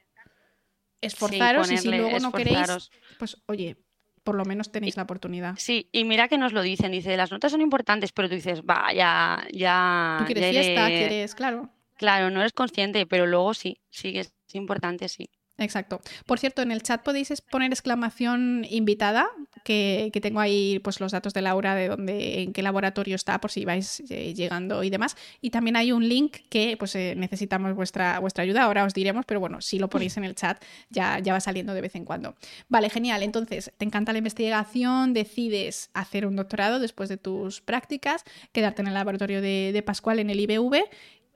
esforzaros 1.01 1.71
y 1.71 1.79
si 1.79 1.91
luego 1.91 2.19
no 2.19 2.33
queréis, 2.33 2.91
pues 3.19 3.37
oye, 3.47 3.77
por 4.25 4.35
lo 4.35 4.45
menos 4.45 4.73
tenéis 4.73 4.97
la 4.97 5.05
oportunidad. 5.05 5.55
Sí, 5.59 5.89
y 5.93 6.05
mira 6.05 6.29
que 6.29 6.39
nos 6.39 6.53
lo 6.53 6.63
dicen, 6.63 6.91
dice, 6.91 7.17
las 7.17 7.31
notas 7.31 7.53
son 7.53 7.61
importantes, 7.61 8.11
pero 8.13 8.29
tú 8.29 8.35
dices, 8.35 8.63
va, 8.63 8.93
ya, 8.93 9.47
ya. 9.53 10.17
Tú 10.19 10.25
quieres 10.25 10.51
fiesta, 10.51 10.89
quieres, 10.89 11.35
claro. 11.35 11.71
Claro, 11.97 12.31
no 12.31 12.41
eres 12.41 12.53
consciente, 12.53 13.07
pero 13.07 13.27
luego 13.27 13.55
sí, 13.55 13.81
sí 13.91 14.19
es 14.19 14.35
importante, 14.53 15.09
sí. 15.09 15.31
Exacto. 15.57 16.01
Por 16.27 16.41
cierto, 16.41 16.63
en 16.63 16.73
el 16.73 16.83
chat 16.83 17.03
podéis 17.03 17.41
poner 17.43 17.71
exclamación 17.71 18.67
invitada, 18.69 19.31
que, 19.63 20.11
tengo 20.21 20.41
ahí 20.41 20.81
pues 20.81 21.01
los 21.01 21.13
datos 21.13 21.33
de 21.33 21.43
Laura 21.43 21.77
de 21.77 21.89
dónde, 21.89 22.43
en 22.43 22.53
qué 22.53 22.63
laboratorio 22.63 23.15
está, 23.15 23.41
por 23.41 23.53
si 23.53 23.65
vais 23.65 24.03
eh, 24.11 24.35
llegando 24.35 24.83
y 24.83 24.91
demás. 24.91 25.17
Y 25.41 25.51
también 25.51 25.77
hay 25.77 25.93
un 25.93 26.09
link 26.09 26.39
que 26.51 26.77
pues 26.77 26.97
eh, 26.97 27.15
necesitamos 27.17 27.75
vuestra, 27.75 28.19
vuestra 28.19 28.43
ayuda, 28.43 28.65
ahora 28.65 28.85
os 28.85 28.95
diremos, 28.95 29.25
pero 29.27 29.39
bueno, 29.39 29.61
si 29.61 29.79
lo 29.79 29.89
ponéis 29.89 30.17
en 30.17 30.25
el 30.25 30.35
chat 30.35 30.63
ya, 30.91 31.21
ya 31.21 31.33
va 31.33 31.41
saliendo 31.41 31.73
de 31.73 31.81
vez 31.81 31.95
en 31.95 32.05
cuando. 32.05 32.35
Vale, 32.69 32.91
genial. 32.91 33.23
Entonces, 33.23 33.71
te 33.77 33.85
encanta 33.85 34.13
la 34.13 34.19
investigación, 34.19 35.15
decides 35.15 35.91
hacer 35.95 36.27
un 36.27 36.35
doctorado 36.35 36.81
después 36.81 37.09
de 37.09 37.17
tus 37.17 37.61
prácticas, 37.61 38.25
quedarte 38.53 38.83
en 38.83 38.89
el 38.89 38.95
laboratorio 38.95 39.41
de, 39.41 39.71
de 39.73 39.83
Pascual 39.83 40.19
en 40.19 40.31
el 40.31 40.41
IBV 40.41 40.85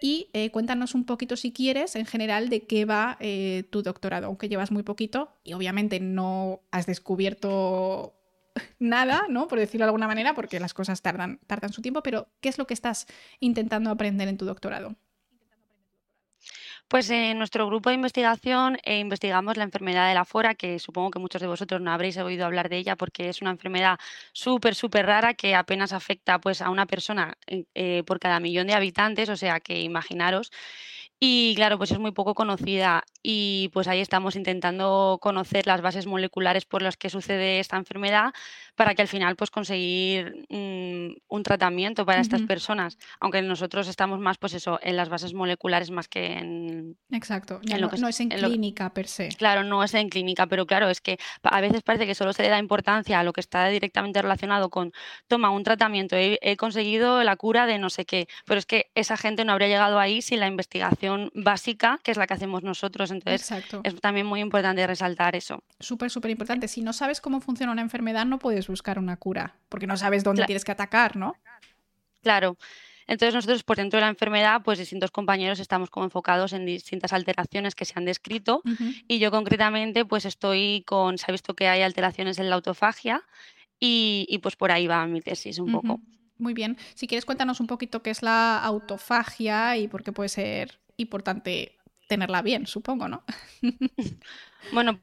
y 0.00 0.30
eh, 0.32 0.50
cuéntanos 0.50 0.94
un 0.94 1.04
poquito, 1.04 1.36
si 1.36 1.52
quieres, 1.52 1.96
en 1.96 2.06
general, 2.06 2.48
de 2.48 2.66
qué 2.66 2.84
va 2.84 3.16
eh, 3.20 3.64
tu 3.70 3.82
doctorado, 3.82 4.26
aunque 4.26 4.48
llevas 4.48 4.70
muy 4.70 4.82
poquito 4.82 5.36
y 5.44 5.54
obviamente 5.54 6.00
no 6.00 6.60
has 6.70 6.86
descubierto 6.86 8.14
nada, 8.78 9.22
¿no? 9.28 9.48
Por 9.48 9.58
decirlo 9.58 9.84
de 9.84 9.88
alguna 9.88 10.06
manera, 10.06 10.34
porque 10.34 10.60
las 10.60 10.74
cosas 10.74 11.02
tardan, 11.02 11.40
tardan 11.46 11.72
su 11.72 11.82
tiempo, 11.82 12.02
pero 12.02 12.28
¿qué 12.40 12.48
es 12.48 12.58
lo 12.58 12.66
que 12.66 12.74
estás 12.74 13.06
intentando 13.40 13.90
aprender 13.90 14.28
en 14.28 14.36
tu 14.36 14.44
doctorado? 14.44 14.96
Pues 16.88 17.10
en 17.10 17.36
nuestro 17.36 17.66
grupo 17.66 17.90
de 17.90 17.96
investigación 17.96 18.78
eh, 18.82 18.98
investigamos 18.98 19.58
la 19.58 19.64
enfermedad 19.64 20.08
de 20.08 20.14
la 20.14 20.24
fora, 20.24 20.54
que 20.54 20.78
supongo 20.78 21.10
que 21.10 21.18
muchos 21.18 21.42
de 21.42 21.46
vosotros 21.46 21.82
no 21.82 21.90
habréis 21.92 22.16
oído 22.16 22.46
hablar 22.46 22.70
de 22.70 22.78
ella 22.78 22.96
porque 22.96 23.28
es 23.28 23.42
una 23.42 23.50
enfermedad 23.50 23.98
súper, 24.32 24.74
súper 24.74 25.04
rara 25.04 25.34
que 25.34 25.54
apenas 25.54 25.92
afecta 25.92 26.40
pues, 26.40 26.62
a 26.62 26.70
una 26.70 26.86
persona 26.86 27.36
eh, 27.46 27.64
eh, 27.74 28.02
por 28.06 28.18
cada 28.18 28.40
millón 28.40 28.68
de 28.68 28.74
habitantes, 28.74 29.28
o 29.28 29.36
sea 29.36 29.60
que 29.60 29.82
imaginaros. 29.82 30.50
Y 31.20 31.54
claro, 31.56 31.78
pues 31.78 31.90
es 31.90 31.98
muy 31.98 32.12
poco 32.12 32.34
conocida 32.34 33.02
y 33.24 33.70
pues 33.72 33.88
ahí 33.88 34.00
estamos 34.00 34.36
intentando 34.36 35.18
conocer 35.20 35.66
las 35.66 35.80
bases 35.80 36.06
moleculares 36.06 36.64
por 36.64 36.80
las 36.80 36.96
que 36.96 37.10
sucede 37.10 37.58
esta 37.58 37.76
enfermedad 37.76 38.32
para 38.76 38.94
que 38.94 39.02
al 39.02 39.08
final 39.08 39.34
pues 39.34 39.50
conseguir 39.50 40.46
mm, 40.48 41.16
un 41.26 41.42
tratamiento 41.42 42.06
para 42.06 42.20
estas 42.20 42.42
personas, 42.42 42.98
aunque 43.18 43.42
nosotros 43.42 43.88
estamos 43.88 44.20
más 44.20 44.38
pues 44.38 44.54
eso, 44.54 44.78
en 44.80 44.96
las 44.96 45.08
bases 45.08 45.34
moleculares 45.34 45.90
más 45.90 46.06
que 46.06 46.34
en... 46.34 46.96
Exacto, 47.10 47.60
no, 47.64 48.08
es 48.08 48.20
en 48.20 48.28
clínica 48.28 48.94
per 48.94 49.08
se. 49.08 49.30
Claro, 49.30 49.64
no 49.64 49.82
es 49.82 49.94
en 49.94 50.10
clínica, 50.10 50.46
pero 50.46 50.66
claro, 50.66 50.88
es 50.88 51.00
que 51.00 51.18
a 51.42 51.60
veces 51.60 51.82
parece 51.82 52.06
que 52.06 52.14
solo 52.14 52.32
se 52.32 52.44
le 52.44 52.48
da 52.48 52.58
importancia 52.60 53.18
a 53.18 53.24
lo 53.24 53.32
que 53.32 53.40
está 53.40 53.66
directamente 53.66 54.22
relacionado 54.22 54.70
con, 54.70 54.92
toma 55.26 55.50
un 55.50 55.64
tratamiento, 55.64 56.14
he, 56.14 56.38
he 56.42 56.56
conseguido 56.56 57.24
la 57.24 57.34
cura 57.34 57.66
de 57.66 57.78
no 57.78 57.90
sé 57.90 58.04
qué, 58.04 58.28
pero 58.46 58.60
es 58.60 58.66
que 58.66 58.92
esa 58.94 59.16
gente 59.16 59.44
no 59.44 59.52
habría 59.52 59.66
llegado 59.66 59.98
ahí 59.98 60.22
sin 60.22 60.38
la 60.38 60.46
investigación 60.46 61.07
básica, 61.34 61.98
que 62.02 62.10
es 62.10 62.16
la 62.16 62.26
que 62.26 62.34
hacemos 62.34 62.62
nosotros, 62.62 63.10
entonces 63.10 63.50
es 63.82 64.00
también 64.00 64.26
muy 64.26 64.40
importante 64.40 64.86
resaltar 64.86 65.36
eso. 65.36 65.62
Súper, 65.80 66.10
súper 66.10 66.30
importante. 66.30 66.68
Si 66.68 66.82
no 66.82 66.92
sabes 66.92 67.20
cómo 67.20 67.40
funciona 67.40 67.72
una 67.72 67.82
enfermedad, 67.82 68.26
no 68.26 68.38
puedes 68.38 68.68
buscar 68.68 68.98
una 68.98 69.16
cura, 69.16 69.56
porque 69.68 69.86
no 69.86 69.96
sabes 69.96 70.24
dónde 70.24 70.44
tienes 70.44 70.64
que 70.64 70.72
atacar, 70.72 71.16
¿no? 71.16 71.34
Claro. 72.22 72.56
Entonces 73.08 73.34
nosotros 73.34 73.62
por 73.64 73.78
dentro 73.78 73.96
de 73.98 74.02
la 74.02 74.10
enfermedad, 74.10 74.60
pues 74.62 74.78
distintos 74.78 75.10
compañeros 75.10 75.60
estamos 75.60 75.88
como 75.88 76.04
enfocados 76.04 76.52
en 76.52 76.66
distintas 76.66 77.14
alteraciones 77.14 77.74
que 77.74 77.86
se 77.86 77.94
han 77.96 78.04
descrito 78.04 78.62
y 79.08 79.18
yo 79.18 79.30
concretamente 79.30 80.04
pues 80.04 80.26
estoy 80.26 80.84
con, 80.86 81.16
se 81.16 81.24
ha 81.28 81.32
visto 81.32 81.54
que 81.54 81.68
hay 81.68 81.80
alteraciones 81.80 82.38
en 82.38 82.50
la 82.50 82.56
autofagia 82.56 83.22
y, 83.80 84.38
pues 84.42 84.56
por 84.56 84.72
ahí 84.72 84.86
va 84.86 85.06
mi 85.06 85.22
tesis 85.22 85.58
un 85.58 85.72
poco. 85.72 86.00
Muy 86.36 86.52
bien. 86.52 86.76
Si 86.94 87.06
quieres 87.06 87.24
cuéntanos 87.24 87.60
un 87.60 87.66
poquito 87.66 88.02
qué 88.02 88.10
es 88.10 88.22
la 88.22 88.58
autofagia 88.62 89.76
y 89.76 89.88
por 89.88 90.02
qué 90.02 90.12
puede 90.12 90.28
ser 90.28 90.78
importante 90.98 91.78
tenerla 92.08 92.42
bien, 92.42 92.66
supongo, 92.66 93.08
¿no? 93.08 93.24
bueno, 94.72 95.00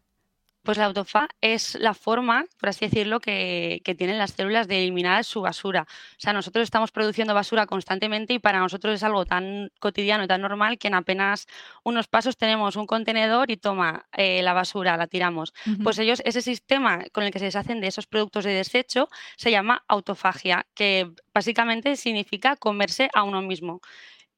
Pues 0.66 0.80
la 0.80 0.86
autofagia 0.86 1.30
es 1.42 1.76
la 1.76 1.94
forma, 1.94 2.46
por 2.60 2.70
así 2.70 2.86
decirlo, 2.86 3.20
que, 3.20 3.84
tienen 4.00 4.18
las 4.18 4.32
células 4.32 4.68
de 4.68 4.80
eliminar 4.80 5.24
su 5.24 5.42
basura. 5.42 5.84
O 5.84 6.16
sea, 6.18 6.34
nosotros 6.34 6.64
estamos 6.64 6.92
produciendo 6.92 7.36
basura 7.36 7.68
constantemente 7.68 8.34
y 8.34 8.40
para 8.40 8.58
nosotros 8.58 8.96
es 8.96 9.04
algo 9.04 9.26
tan 9.26 9.72
cotidiano 9.80 10.24
y 10.24 10.28
tan 10.28 10.42
normal 10.42 10.80
que 10.80 10.88
en 10.88 10.96
apenas 10.96 11.46
unos 11.84 12.08
pasos 12.08 12.36
tenemos 12.36 12.78
un 12.78 12.88
contenedor 12.88 13.52
y 13.52 13.58
toma 13.58 14.08
eh, 14.18 14.42
la 14.42 14.54
basura, 14.54 14.98
la 14.98 15.06
tiramos. 15.06 15.54
Pues 15.84 16.00
ellos, 16.00 16.24
ese 16.26 16.42
sistema 16.42 17.04
con 17.14 17.24
el 17.24 17.32
que 17.32 17.38
se 17.38 17.46
deshacen 17.46 17.80
de 17.80 17.88
esos 17.88 18.08
productos 18.08 18.44
de 18.44 18.54
desecho 18.54 19.08
se 19.38 19.52
llama 19.52 19.84
autofagia, 19.88 20.66
que 20.74 21.12
básicamente 21.32 21.96
significa 21.96 22.56
comerse 22.56 23.10
a 23.14 23.22
uno 23.22 23.44
mismo. 23.44 23.82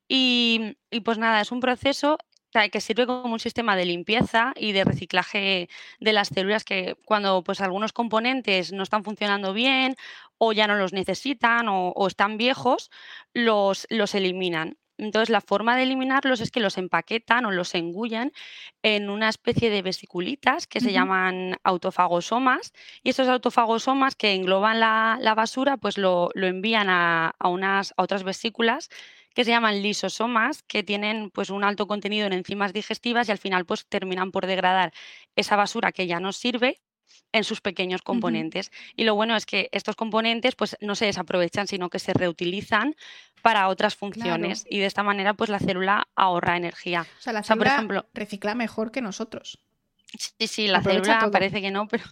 Y, 0.07 0.77
y, 0.89 1.01
pues 1.01 1.17
nada, 1.17 1.41
es 1.41 1.51
un 1.51 1.59
proceso 1.59 2.17
que 2.71 2.81
sirve 2.81 3.05
como 3.05 3.33
un 3.33 3.39
sistema 3.39 3.75
de 3.75 3.85
limpieza 3.85 4.53
y 4.55 4.71
de 4.71 4.83
reciclaje 4.83 5.69
de 5.99 6.13
las 6.13 6.29
células 6.29 6.63
que 6.63 6.95
cuando 7.05 7.43
pues 7.43 7.61
algunos 7.61 7.93
componentes 7.93 8.73
no 8.73 8.83
están 8.83 9.03
funcionando 9.03 9.53
bien 9.53 9.95
o 10.37 10.53
ya 10.53 10.67
no 10.67 10.75
los 10.75 10.93
necesitan 10.93 11.67
o, 11.69 12.07
están 12.07 12.37
viejos, 12.37 12.89
los, 13.33 13.85
los 13.89 14.15
eliminan. 14.15 14.77
Entonces, 14.99 15.29
la 15.29 15.41
forma 15.41 15.75
de 15.77 15.83
eliminarlos 15.83 16.41
es 16.41 16.49
que 16.49 16.59
los 16.59 16.79
empaquetan 16.79 17.45
o 17.45 17.51
los 17.51 17.75
engullan 17.75 18.31
en 18.81 19.11
una 19.11 19.29
especie 19.29 19.69
de 19.69 19.83
vesiculitas 19.83 20.65
que 20.65 20.79
se 20.79 20.91
llaman 20.91 21.57
autofagosomas. 21.63 22.73
Y 23.03 23.11
esos 23.11 23.27
autofagosomas 23.27 24.15
que 24.15 24.33
engloban 24.33 24.79
la, 24.79 25.33
basura, 25.35 25.77
pues 25.77 25.99
lo, 25.99 26.31
envían 26.33 26.87
a, 26.89 27.35
unas, 27.43 27.93
a 27.95 28.01
otras 28.01 28.23
vesículas 28.23 28.89
que 29.37 29.45
se 29.45 29.51
llaman 29.51 29.83
lisosomas, 29.83 30.63
que 30.63 30.81
tienen 30.81 31.29
pues 31.29 31.51
un 31.51 31.63
alto 31.63 31.85
contenido 31.85 32.25
en 32.25 32.33
enzimas 32.33 32.73
digestivas 32.73 33.29
y 33.29 33.31
al 33.31 33.37
final 33.37 33.67
pues 33.67 33.85
terminan 33.85 34.31
por 34.31 34.47
degradar 34.47 34.91
esa 35.35 35.55
basura 35.55 35.91
que 35.91 36.07
ya 36.07 36.19
no 36.19 36.33
sirve 36.33 36.81
en 37.31 37.43
sus 37.43 37.61
pequeños 37.61 38.01
componentes. 38.01 38.71
Y 38.95 39.03
lo 39.03 39.13
bueno 39.13 39.35
es 39.35 39.45
que 39.45 39.69
estos 39.73 39.95
componentes 39.95 40.55
pues 40.55 40.75
no 40.81 40.95
se 40.95 41.05
desaprovechan, 41.05 41.67
sino 41.67 41.91
que 41.91 41.99
se 41.99 42.13
reutilizan 42.13 42.95
para 43.43 43.67
otras 43.67 43.95
funciones 43.95 44.65
y 44.67 44.79
de 44.79 44.87
esta 44.87 45.03
manera 45.03 45.35
pues 45.35 45.51
la 45.51 45.59
célula 45.59 46.07
ahorra 46.15 46.57
energía. 46.57 47.05
O 47.19 47.21
sea, 47.21 47.31
la 47.31 47.43
célula 47.43 47.63
por 47.63 47.73
ejemplo, 47.73 48.09
recicla 48.15 48.55
mejor 48.55 48.91
que 48.91 49.01
nosotros. 49.01 49.59
Sí, 50.17 50.47
sí, 50.47 50.67
la 50.67 50.81
célula 50.81 51.29
parece 51.31 51.61
que 51.61 51.69
no, 51.69 51.87
pero 51.87 52.05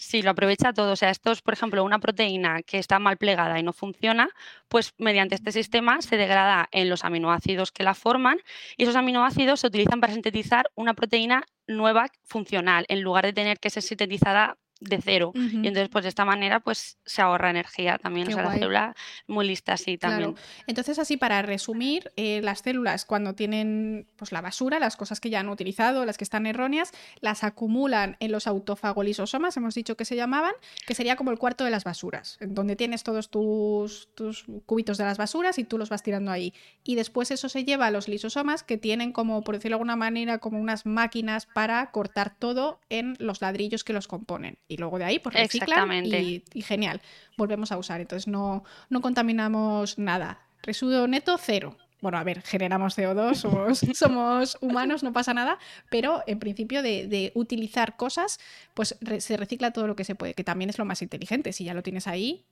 Sí, 0.00 0.22
lo 0.22 0.30
aprovecha 0.30 0.72
todo. 0.72 0.92
O 0.92 0.96
sea, 0.96 1.10
esto 1.10 1.32
es, 1.32 1.42
por 1.42 1.54
ejemplo, 1.54 1.82
una 1.82 1.98
proteína 1.98 2.62
que 2.62 2.78
está 2.78 3.00
mal 3.00 3.16
plegada 3.16 3.58
y 3.58 3.64
no 3.64 3.72
funciona, 3.72 4.30
pues 4.68 4.94
mediante 4.96 5.34
este 5.34 5.50
sistema 5.50 6.00
se 6.02 6.16
degrada 6.16 6.68
en 6.70 6.88
los 6.88 7.04
aminoácidos 7.04 7.72
que 7.72 7.82
la 7.82 7.94
forman 7.94 8.38
y 8.76 8.84
esos 8.84 8.94
aminoácidos 8.94 9.58
se 9.60 9.66
utilizan 9.66 10.00
para 10.00 10.12
sintetizar 10.12 10.70
una 10.76 10.94
proteína 10.94 11.44
nueva 11.66 12.06
funcional 12.22 12.84
en 12.88 13.02
lugar 13.02 13.26
de 13.26 13.32
tener 13.32 13.58
que 13.58 13.70
ser 13.70 13.82
sintetizada 13.82 14.56
de 14.80 15.00
cero. 15.02 15.32
Y 15.34 15.66
entonces, 15.66 15.88
pues 15.88 16.04
de 16.04 16.08
esta 16.08 16.24
manera, 16.24 16.60
pues 16.60 16.98
se 17.04 17.22
ahorra 17.22 17.50
energía 17.50 17.98
también. 17.98 18.28
o 18.28 18.30
sea, 18.32 18.44
la 18.44 18.52
célula 18.52 18.94
muy 19.26 19.46
lista 19.46 19.72
así 19.72 19.98
también. 19.98 20.34
Entonces, 20.66 20.98
así 20.98 21.16
para 21.16 21.42
resumir, 21.42 22.12
eh, 22.16 22.40
las 22.42 22.60
células 22.60 23.04
cuando 23.04 23.34
tienen 23.34 24.06
pues 24.16 24.32
la 24.32 24.40
basura, 24.40 24.78
las 24.78 24.96
cosas 24.96 25.20
que 25.20 25.30
ya 25.30 25.40
han 25.40 25.48
utilizado, 25.48 26.04
las 26.04 26.18
que 26.18 26.24
están 26.24 26.46
erróneas, 26.46 26.92
las 27.20 27.44
acumulan 27.44 28.16
en 28.20 28.32
los 28.32 28.46
autofagolisosomas, 28.46 29.56
hemos 29.56 29.74
dicho 29.74 29.96
que 29.96 30.04
se 30.04 30.16
llamaban, 30.16 30.52
que 30.86 30.94
sería 30.94 31.16
como 31.16 31.30
el 31.30 31.38
cuarto 31.38 31.64
de 31.64 31.70
las 31.70 31.84
basuras, 31.84 32.36
en 32.40 32.54
donde 32.54 32.76
tienes 32.76 33.02
todos 33.02 33.30
tus, 33.30 34.08
tus 34.14 34.44
cubitos 34.66 34.98
de 34.98 35.04
las 35.04 35.18
basuras 35.18 35.58
y 35.58 35.64
tú 35.64 35.78
los 35.78 35.88
vas 35.88 36.02
tirando 36.02 36.30
ahí. 36.30 36.54
Y 36.84 36.94
después 36.94 37.30
eso 37.30 37.48
se 37.48 37.64
lleva 37.64 37.86
a 37.86 37.90
los 37.90 38.08
lisosomas, 38.08 38.62
que 38.62 38.78
tienen 38.78 39.12
como, 39.12 39.42
por 39.42 39.56
decirlo 39.56 39.76
de 39.76 39.80
alguna 39.80 39.96
manera, 39.96 40.38
como 40.38 40.60
unas 40.60 40.86
máquinas 40.86 41.46
para 41.46 41.90
cortar 41.90 42.36
todo 42.38 42.80
en 42.88 43.16
los 43.18 43.40
ladrillos 43.40 43.84
que 43.84 43.92
los 43.92 44.06
componen 44.08 44.58
y 44.68 44.76
luego 44.76 44.98
de 44.98 45.04
ahí 45.04 45.18
pues 45.18 45.34
reciclan 45.34 46.06
y, 46.06 46.44
y, 46.52 46.62
genial, 46.62 47.00
volvemos 47.36 47.72
a 47.72 47.78
usar. 47.78 48.00
Entonces 48.00 48.28
no, 48.28 48.64
no 48.90 49.00
contaminamos 49.00 49.98
nada. 49.98 50.40
Residuo 50.62 51.06
neto, 51.08 51.36
cero. 51.38 51.76
Bueno, 52.00 52.18
a 52.18 52.24
ver, 52.24 52.42
generamos 52.42 52.96
CO2, 52.96 53.34
somos, 53.34 53.80
somos 53.94 54.58
humanos, 54.60 55.02
no 55.02 55.12
pasa 55.12 55.34
nada, 55.34 55.58
pero 55.90 56.22
en 56.28 56.38
principio 56.38 56.82
de, 56.82 57.08
de 57.08 57.32
utilizar 57.34 57.96
cosas, 57.96 58.38
pues 58.74 58.96
se 59.18 59.36
recicla 59.36 59.72
todo 59.72 59.88
lo 59.88 59.96
que 59.96 60.04
se 60.04 60.14
puede, 60.14 60.34
que 60.34 60.44
también 60.44 60.70
es 60.70 60.78
lo 60.78 60.84
más 60.84 61.02
inteligente. 61.02 61.52
Si 61.52 61.64
ya 61.64 61.74
lo 61.74 61.82
tienes 61.82 62.06
ahí, 62.06 62.44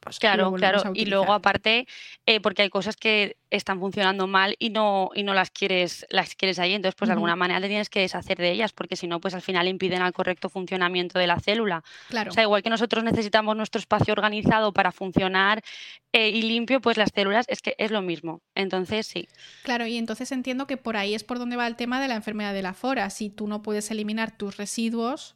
pues 0.00 0.18
claro, 0.18 0.52
claro. 0.52 0.82
Y 0.94 1.06
luego 1.06 1.32
aparte, 1.32 1.86
eh, 2.24 2.40
porque 2.40 2.62
hay 2.62 2.70
cosas 2.70 2.96
que 2.96 3.36
están 3.50 3.80
funcionando 3.80 4.26
mal 4.26 4.54
y 4.58 4.70
no, 4.70 5.10
y 5.14 5.22
no 5.22 5.34
las 5.34 5.50
quieres, 5.50 6.06
las 6.10 6.34
quieres 6.34 6.58
ahí. 6.58 6.74
Entonces, 6.74 6.94
pues 6.96 7.08
de 7.08 7.14
alguna 7.14 7.34
manera 7.34 7.60
te 7.60 7.68
tienes 7.68 7.88
que 7.90 8.00
deshacer 8.00 8.38
de 8.38 8.52
ellas, 8.52 8.72
porque 8.72 8.96
si 8.96 9.06
no, 9.06 9.20
pues 9.20 9.34
al 9.34 9.42
final 9.42 9.66
impiden 9.66 10.02
al 10.02 10.12
correcto 10.12 10.48
funcionamiento 10.48 11.18
de 11.18 11.26
la 11.26 11.40
célula. 11.40 11.82
Claro. 12.08 12.30
O 12.30 12.34
sea, 12.34 12.44
igual 12.44 12.62
que 12.62 12.70
nosotros 12.70 13.02
necesitamos 13.02 13.56
nuestro 13.56 13.80
espacio 13.80 14.12
organizado 14.12 14.72
para 14.72 14.92
funcionar 14.92 15.62
eh, 16.12 16.28
y 16.28 16.42
limpio, 16.42 16.80
pues 16.80 16.96
las 16.96 17.10
células 17.14 17.46
es 17.48 17.60
que 17.60 17.74
es 17.78 17.90
lo 17.90 18.02
mismo. 18.02 18.40
Entonces, 18.54 19.06
sí. 19.06 19.28
Claro, 19.62 19.86
y 19.86 19.96
entonces 19.96 20.30
entiendo 20.32 20.66
que 20.66 20.76
por 20.76 20.96
ahí 20.96 21.14
es 21.14 21.24
por 21.24 21.38
donde 21.38 21.56
va 21.56 21.66
el 21.66 21.76
tema 21.76 22.00
de 22.00 22.08
la 22.08 22.14
enfermedad 22.14 22.54
de 22.54 22.62
la 22.62 22.74
fora. 22.74 23.10
Si 23.10 23.30
tú 23.30 23.48
no 23.48 23.62
puedes 23.62 23.90
eliminar 23.90 24.36
tus 24.36 24.56
residuos, 24.56 25.34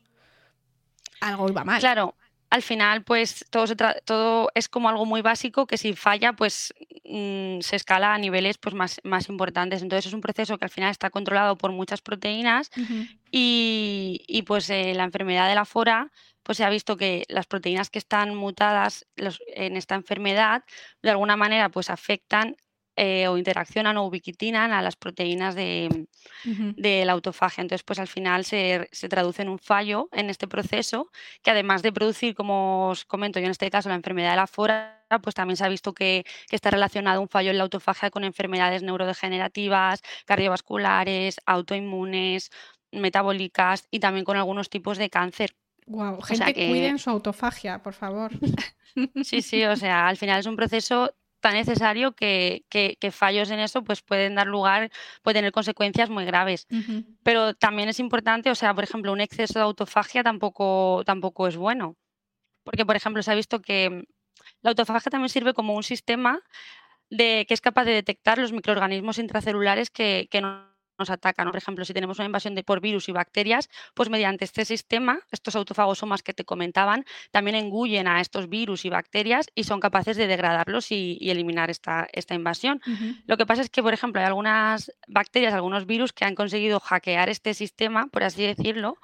algo 1.21 1.49
iba 1.49 1.64
mal. 1.64 1.81
Claro, 1.81 2.14
al 2.52 2.61
final, 2.61 3.02
pues 3.02 3.47
todo, 3.49 3.64
todo 4.04 4.50
es 4.54 4.68
como 4.68 4.90
algo 4.90 5.06
muy 5.06 5.23
básico 5.23 5.66
que 5.66 5.78
si 5.78 5.94
falla, 5.94 6.35
pues 6.35 6.75
mm, 7.02 7.61
se 7.61 7.76
escala 7.76 8.12
a 8.12 8.18
niveles 8.18 8.59
pues, 8.59 8.75
más, 8.75 9.00
más 9.04 9.30
importantes. 9.30 9.80
Entonces 9.80 10.09
es 10.09 10.12
un 10.12 10.21
proceso 10.21 10.59
que 10.59 10.66
al 10.66 10.71
final 10.71 10.90
está 10.90 11.09
controlado 11.09 11.56
por 11.56 11.73
muchas 11.73 12.02
proteínas 12.02 12.71
y, 13.30 14.44
pues 14.47 14.68
eh, 14.68 14.92
la 14.94 15.04
enfermedad 15.04 15.49
de 15.49 15.54
la 15.54 15.64
fora 15.64 16.12
pues 16.42 16.59
se 16.59 16.64
ha 16.64 16.68
visto 16.68 16.99
que 16.99 17.25
las 17.28 17.47
proteínas 17.47 17.88
que 17.88 17.99
están 17.99 18.35
mutadas 18.35 19.06
en 19.16 19.78
esta 19.78 19.94
enfermedad 19.94 20.62
de 21.00 21.09
alguna 21.09 21.37
manera 21.37 21.71
pues 21.71 21.88
afectan 21.88 22.56
eh, 22.94 23.26
o 23.28 23.38
interaccionan 23.38 23.96
o 23.96 24.04
ubiquitinan 24.04 24.72
a 24.72 24.82
las 24.82 24.96
proteínas 24.96 25.54
de, 25.54 26.06
la 26.76 27.12
autofagia. 27.12 27.62
Entonces, 27.62 27.84
pues 27.84 27.99
al 27.99 28.06
final 28.06 28.44
se, 28.44 28.88
traduce 29.08 29.42
en 29.42 29.49
un 29.49 29.58
fallo 29.58 30.08
en 30.12 30.28
este 30.28 30.46
proceso 30.46 31.11
que 31.42 31.50
además 31.50 31.82
de 31.82 31.92
producir, 31.92 32.34
como 32.34 32.88
os 32.88 33.04
comento 33.06 33.40
yo 33.40 33.46
en 33.46 33.52
este 33.52 33.70
caso, 33.70 33.88
la 33.88 33.94
enfermedad 33.94 34.30
de 34.30 34.37
la 34.37 34.46
fora, 34.46 35.06
pues 35.22 35.34
también 35.34 35.56
se 35.56 35.64
ha 35.64 35.68
visto 35.68 35.94
que, 35.94 36.25
está 36.50 36.70
relacionado 36.70 37.22
un 37.22 37.28
fallo 37.28 37.50
en 37.50 37.56
la 37.56 37.64
autofagia 37.64 38.11
con 38.11 38.25
enfermedades 38.25 38.82
neurodegenerativas, 38.82 40.02
cardiovasculares, 40.26 41.40
autoinmunes, 41.46 42.50
metabólicas 42.90 43.88
y 43.90 44.00
también 44.00 44.26
con 44.26 44.37
algunos 44.37 44.68
tipos 44.68 44.99
de 44.99 45.08
cáncer. 45.08 45.56
Wow, 45.87 46.20
gente 46.20 46.52
que... 46.52 46.68
cuiden 46.68 46.99
su 46.99 47.08
autofagia, 47.08 47.82
por 47.82 47.94
favor. 47.94 48.32
Sí, 49.25 49.40
sí, 49.40 49.64
o 49.64 49.75
sea, 49.75 50.06
al 50.06 50.18
final 50.18 50.40
es 50.40 50.44
un 50.44 50.54
proceso 50.54 51.14
tan 51.42 51.54
necesario 51.54 52.12
que, 52.12 52.64
fallos 53.11 53.50
en 53.50 53.58
eso 53.58 53.82
pues 53.82 54.00
pueden 54.00 54.37
dar 54.37 54.46
lugar, 54.46 54.90
pueden 55.22 55.38
tener 55.40 55.52
consecuencias 55.52 56.08
muy 56.08 56.25
graves. 56.25 56.66
Pero 57.22 57.52
también 57.54 57.88
es 57.88 57.99
importante, 57.99 58.49
o 58.50 58.54
sea, 58.54 58.72
por 58.75 58.84
ejemplo, 58.84 59.12
un 59.12 59.20
exceso 59.20 59.58
de 59.58 59.64
autofagia 59.64 60.22
tampoco, 60.22 61.02
tampoco 61.04 61.49
es 61.49 61.56
bueno. 61.56 61.96
Porque, 62.62 62.87
por 62.87 62.94
ejemplo, 62.94 63.22
se 63.22 63.32
ha 63.32 63.34
visto 63.34 63.61
que 63.61 64.04
la 64.62 64.70
autofagia 64.70 65.11
también 65.11 65.28
sirve 65.28 65.52
como 65.52 65.75
un 65.75 65.82
sistema 65.82 66.40
de, 67.11 67.44
que 67.46 67.54
es 67.54 67.61
capaz 67.61 67.84
de 67.84 67.92
detectar 67.92 68.38
los 68.38 68.52
microorganismos 68.52 69.18
intracelulares 69.18 69.90
que, 69.90 70.28
que 70.30 70.40
no 70.40 70.71
nos 71.02 71.11
atacan. 71.11 71.50
Por 71.50 71.59
ejemplo, 71.59 71.85
si 71.85 71.92
tenemos 71.92 72.18
una 72.18 72.26
invasión 72.26 72.54
de, 72.54 72.62
por 72.62 72.80
virus 72.80 73.09
y 73.09 73.12
bacterias, 73.12 73.68
pues 73.94 74.09
mediante 74.09 74.44
este 74.44 74.64
sistema, 74.64 75.21
estos 75.30 75.56
autofagosomas 75.56 76.23
que 76.23 76.32
te 76.32 76.44
comentaban, 76.44 77.04
también 77.30 77.56
engullen 77.56 78.06
a 78.06 78.21
estos 78.21 78.49
virus 78.49 78.85
y 78.85 78.88
bacterias 78.88 79.47
y 79.54 79.64
son 79.64 79.80
capaces 79.80 80.16
de 80.16 80.26
degradarlos 80.26 80.92
y, 80.92 81.18
eliminar 81.32 81.71
esta, 81.71 82.06
esta 82.12 82.35
invasión. 82.35 82.80
Lo 83.26 83.37
que 83.38 83.47
pasa 83.47 83.62
es 83.62 83.71
que, 83.71 83.82
por 83.82 83.94
ejemplo, 83.94 84.21
hay 84.21 84.26
algunas 84.26 84.92
bacterias, 85.09 85.54
algunos 85.54 85.87
virus 85.87 86.12
que 86.12 86.26
han 86.26 86.35
conseguido 86.35 86.78
hackear 86.78 87.30
este 87.30 87.54
sistema, 87.54 88.09
por 88.09 88.23
así 88.23 88.44
decirlo, 88.47 88.99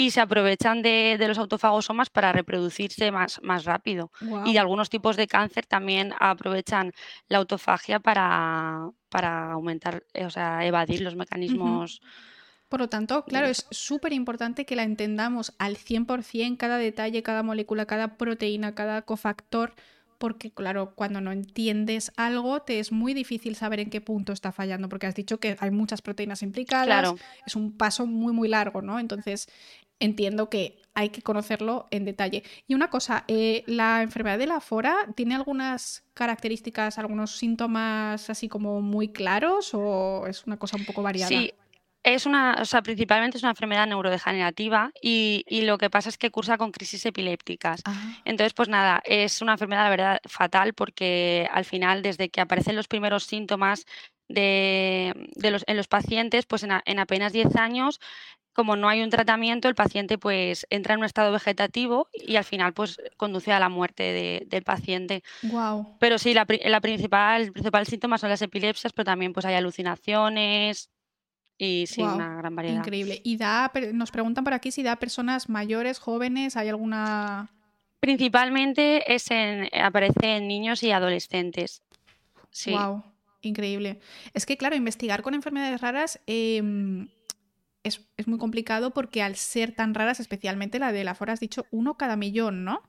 y 0.00 0.10
se 0.10 0.22
aprovechan 0.22 0.80
de, 0.80 1.22
los 1.28 1.36
autofagosomas 1.36 2.08
para 2.08 2.32
reproducirse 2.32 3.12
más, 3.12 3.38
más 3.42 3.66
rápido. 3.66 4.10
Y 4.46 4.56
algunos 4.56 4.88
tipos 4.88 5.14
de 5.14 5.26
cáncer 5.26 5.66
también 5.66 6.14
aprovechan 6.18 6.92
la 7.28 7.36
autofagia 7.36 8.00
para, 8.00 8.88
para 9.10 9.52
aumentar, 9.52 10.02
eh, 10.14 10.24
o 10.24 10.30
sea, 10.30 10.64
evadir 10.64 11.02
los 11.02 11.16
mecanismos. 11.16 12.00
Por 12.70 12.80
lo 12.80 12.88
tanto, 12.88 13.26
claro, 13.26 13.48
es 13.48 13.66
súper 13.70 14.14
importante 14.14 14.64
que 14.64 14.74
la 14.74 14.84
entendamos 14.84 15.52
al 15.58 15.76
100%, 15.76 16.56
cada 16.56 16.78
detalle, 16.78 17.22
cada 17.22 17.42
molécula, 17.42 17.84
cada 17.84 18.16
proteína, 18.16 18.74
cada 18.74 19.02
cofactor, 19.02 19.74
porque 20.20 20.50
claro, 20.50 20.92
cuando 20.94 21.22
no 21.22 21.32
entiendes 21.32 22.12
algo, 22.14 22.60
te 22.60 22.78
es 22.78 22.92
muy 22.92 23.14
difícil 23.14 23.56
saber 23.56 23.80
en 23.80 23.88
qué 23.88 24.02
punto 24.02 24.34
está 24.34 24.52
fallando, 24.52 24.86
porque 24.90 25.06
has 25.06 25.14
dicho 25.14 25.40
que 25.40 25.56
hay 25.58 25.70
muchas 25.70 26.02
proteínas 26.02 26.42
implicadas, 26.42 27.14
es 27.46 27.56
un 27.56 27.72
paso 27.72 28.06
muy, 28.06 28.34
muy 28.34 28.46
largo, 28.46 28.82
¿no? 28.82 28.98
Entonces, 28.98 29.48
entiendo 30.00 30.50
que 30.50 30.80
hay 30.94 31.10
que 31.10 31.22
conocerlo 31.22 31.86
en 31.90 32.04
detalle. 32.04 32.42
Y 32.66 32.74
una 32.74 32.90
cosa, 32.90 33.24
eh, 33.28 33.62
¿la 33.66 34.02
enfermedad 34.02 34.38
de 34.38 34.46
la 34.48 34.60
fora 34.60 34.96
tiene 35.14 35.36
algunas 35.36 36.04
características, 36.14 36.98
algunos 36.98 37.36
síntomas 37.36 38.28
así 38.28 38.48
como 38.48 38.80
muy 38.82 39.12
claros 39.12 39.70
o 39.72 40.26
es 40.26 40.44
una 40.46 40.58
cosa 40.58 40.76
un 40.76 40.84
poco 40.84 41.02
variada? 41.02 41.28
Sí. 41.28 41.52
Es 42.02 42.24
una, 42.24 42.56
o 42.62 42.64
sea, 42.64 42.80
principalmente 42.80 43.36
es 43.36 43.42
una 43.42 43.50
enfermedad 43.50 43.86
neurodegenerativa 43.86 44.90
y, 45.02 45.44
y 45.46 45.60
lo 45.62 45.76
que 45.76 45.90
pasa 45.90 46.08
es 46.08 46.16
que 46.16 46.30
cursa 46.30 46.56
con 46.56 46.72
crisis 46.72 47.04
epilépticas. 47.04 47.82
Ah, 47.84 48.14
Entonces, 48.24 48.54
pues 48.54 48.70
nada, 48.70 49.02
es 49.04 49.42
una 49.42 49.52
enfermedad, 49.52 49.84
la 49.84 49.90
verdad, 49.90 50.18
fatal 50.24 50.72
porque 50.72 51.46
al 51.52 51.66
final, 51.66 52.00
desde 52.00 52.30
que 52.30 52.40
aparecen 52.40 52.74
los 52.74 52.88
primeros 52.88 53.24
síntomas 53.24 53.84
de, 54.28 55.12
de 55.36 55.50
los, 55.50 55.62
en 55.66 55.76
los 55.76 55.88
pacientes, 55.88 56.46
pues 56.46 56.62
en, 56.62 56.72
a- 56.72 56.82
en 56.86 57.00
apenas 57.00 57.34
10 57.34 57.54
años, 57.56 58.00
como 58.60 58.76
no 58.76 58.90
hay 58.90 59.00
un 59.02 59.08
tratamiento, 59.08 59.68
el 59.68 59.74
paciente 59.74 60.18
pues 60.18 60.66
entra 60.68 60.92
en 60.92 61.00
un 61.00 61.06
estado 61.06 61.32
vegetativo 61.32 62.08
y 62.12 62.36
al 62.36 62.44
final 62.44 62.74
pues 62.74 63.00
conduce 63.16 63.52
a 63.52 63.58
la 63.58 63.70
muerte 63.70 64.02
de- 64.02 64.44
del 64.46 64.62
paciente. 64.64 65.22
wow. 65.44 65.96
Pero 65.98 66.18
sí, 66.18 66.34
la, 66.34 66.46
la 66.66 66.80
principal, 66.82 67.40
el 67.40 67.52
principal 67.52 67.86
síntoma 67.86 68.18
son 68.18 68.28
las 68.28 68.42
epilepsias, 68.42 68.92
pero 68.92 69.04
también 69.06 69.32
pues 69.32 69.46
hay 69.46 69.54
alucinaciones 69.54 70.90
y 71.56 71.86
sí, 71.86 72.02
Wow, 72.02 72.14
una 72.16 72.36
gran 72.36 72.54
variedad. 72.54 72.78
increíble. 72.80 73.22
Y 73.24 73.38
da, 73.38 73.72
nos 73.94 74.10
preguntan 74.10 74.44
por 74.44 74.52
aquí 74.52 74.70
si 74.70 74.82
da 74.82 74.96
personas 74.96 75.48
mayores, 75.48 75.98
jóvenes, 75.98 76.56
¿hay 76.56 76.68
alguna...? 76.68 77.48
Principalmente 78.00 79.14
es 79.14 79.30
en, 79.30 79.68
aparece 79.74 80.36
en 80.36 80.48
niños 80.48 80.82
y 80.82 80.90
adolescentes. 80.90 81.82
Sí. 82.50 82.72
Wow, 82.72 83.02
increíble. 83.42 84.00
Es 84.34 84.44
que, 84.44 84.56
claro, 84.56 84.74
investigar 84.76 85.22
con 85.22 85.34
enfermedades 85.34 85.80
raras 85.80 86.20
em, 86.26 87.08
es, 87.82 88.08
es 88.16 88.28
muy 88.28 88.38
complicado 88.38 88.92
porque 88.92 89.22
al 89.22 89.36
ser 89.36 89.72
tan 89.74 89.94
raras, 89.94 90.20
especialmente 90.20 90.78
la 90.78 90.92
de 90.92 91.04
la 91.04 91.14
FOR, 91.14 91.30
has 91.30 91.40
dicho 91.40 91.66
uno 91.70 91.96
cada 91.96 92.16
millón, 92.16 92.64
¿no? 92.64 92.82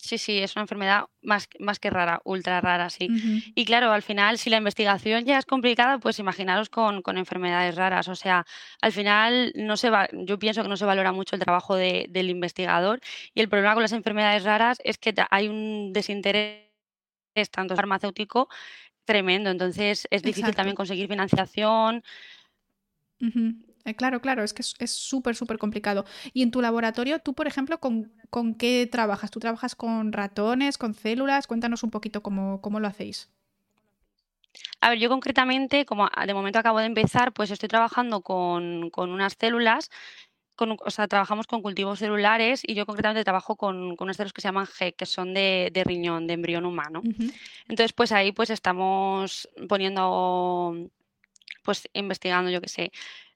Sí, 0.00 0.16
sí, 0.16 0.38
es 0.38 0.54
una 0.54 0.62
enfermedad 0.62 1.06
más, 1.22 1.48
más 1.58 1.80
que 1.80 1.90
rara, 1.90 2.20
ultra 2.22 2.60
rara, 2.60 2.88
sí. 2.88 3.10
Y 3.56 3.64
claro, 3.64 3.90
al 3.90 4.02
final, 4.02 4.38
si 4.38 4.48
la 4.48 4.58
investigación 4.58 5.24
ya 5.24 5.38
es 5.38 5.44
complicada, 5.44 5.98
pues 5.98 6.20
imaginaros 6.20 6.68
con, 6.70 7.02
con 7.02 7.18
enfermedades 7.18 7.74
raras. 7.74 8.06
O 8.06 8.14
sea, 8.14 8.46
al 8.80 8.92
final 8.92 9.52
no 9.56 9.76
se 9.76 9.90
va, 9.90 10.08
yo 10.12 10.38
pienso 10.38 10.62
que 10.62 10.68
no 10.68 10.76
se 10.76 10.84
valora 10.84 11.10
mucho 11.10 11.34
el 11.34 11.42
trabajo 11.42 11.74
de- 11.74 12.06
del 12.10 12.30
investigador. 12.30 13.00
Y 13.34 13.40
el 13.40 13.48
problema 13.48 13.74
con 13.74 13.82
las 13.82 13.90
enfermedades 13.92 14.44
raras 14.44 14.78
es 14.84 14.98
que 14.98 15.12
hay 15.30 15.48
un 15.48 15.92
desinterés 15.92 16.68
tanto 17.50 17.74
farmacéutico 17.74 18.48
tremendo. 19.04 19.50
Entonces 19.50 20.06
es 20.12 20.22
difícil 20.22 20.44
Exacto. 20.44 20.56
también 20.58 20.76
conseguir 20.76 21.08
financiación. 21.08 22.04
Eh, 23.84 23.94
claro, 23.94 24.20
claro, 24.20 24.42
es 24.42 24.52
que 24.52 24.62
es 24.62 24.90
súper, 24.90 25.34
súper 25.34 25.58
complicado. 25.58 26.04
Y 26.32 26.42
en 26.42 26.50
tu 26.50 26.60
laboratorio, 26.60 27.20
tú, 27.20 27.34
por 27.34 27.46
ejemplo, 27.46 27.78
¿con, 27.78 28.12
con 28.30 28.54
qué 28.54 28.86
trabajas? 28.90 29.30
¿Tú 29.30 29.40
trabajas 29.40 29.74
con 29.74 30.12
ratones, 30.12 30.78
con 30.78 30.94
células? 30.94 31.46
Cuéntanos 31.46 31.82
un 31.82 31.90
poquito 31.90 32.22
cómo, 32.22 32.60
cómo 32.60 32.80
lo 32.80 32.88
hacéis. 32.88 33.30
A 34.80 34.90
ver, 34.90 34.98
yo 34.98 35.08
concretamente, 35.08 35.84
como 35.84 36.08
de 36.26 36.34
momento 36.34 36.58
acabo 36.58 36.78
de 36.78 36.86
empezar, 36.86 37.32
pues 37.32 37.50
estoy 37.50 37.68
trabajando 37.68 38.20
con, 38.20 38.90
con 38.90 39.10
unas 39.10 39.36
células, 39.38 39.90
con, 40.56 40.76
o 40.84 40.90
sea, 40.90 41.06
trabajamos 41.06 41.46
con 41.46 41.62
cultivos 41.62 42.00
celulares 42.00 42.62
y 42.66 42.74
yo 42.74 42.84
concretamente 42.84 43.24
trabajo 43.24 43.56
con, 43.56 43.96
con 43.96 44.06
unas 44.06 44.16
células 44.16 44.32
que 44.32 44.40
se 44.40 44.48
llaman 44.48 44.66
G, 44.66 44.94
que 44.94 45.06
son 45.06 45.32
de, 45.32 45.70
de 45.72 45.84
riñón, 45.84 46.26
de 46.26 46.34
embrión 46.34 46.64
humano. 46.66 47.02
Entonces, 47.68 47.92
pues 47.92 48.12
ahí 48.12 48.32
pues 48.32 48.50
estamos 48.50 49.48
poniendo, 49.68 50.74
pues 51.62 51.88
investigando, 51.92 52.50
yo 52.50 52.60
qué 52.60 52.68
sé, 52.68 52.92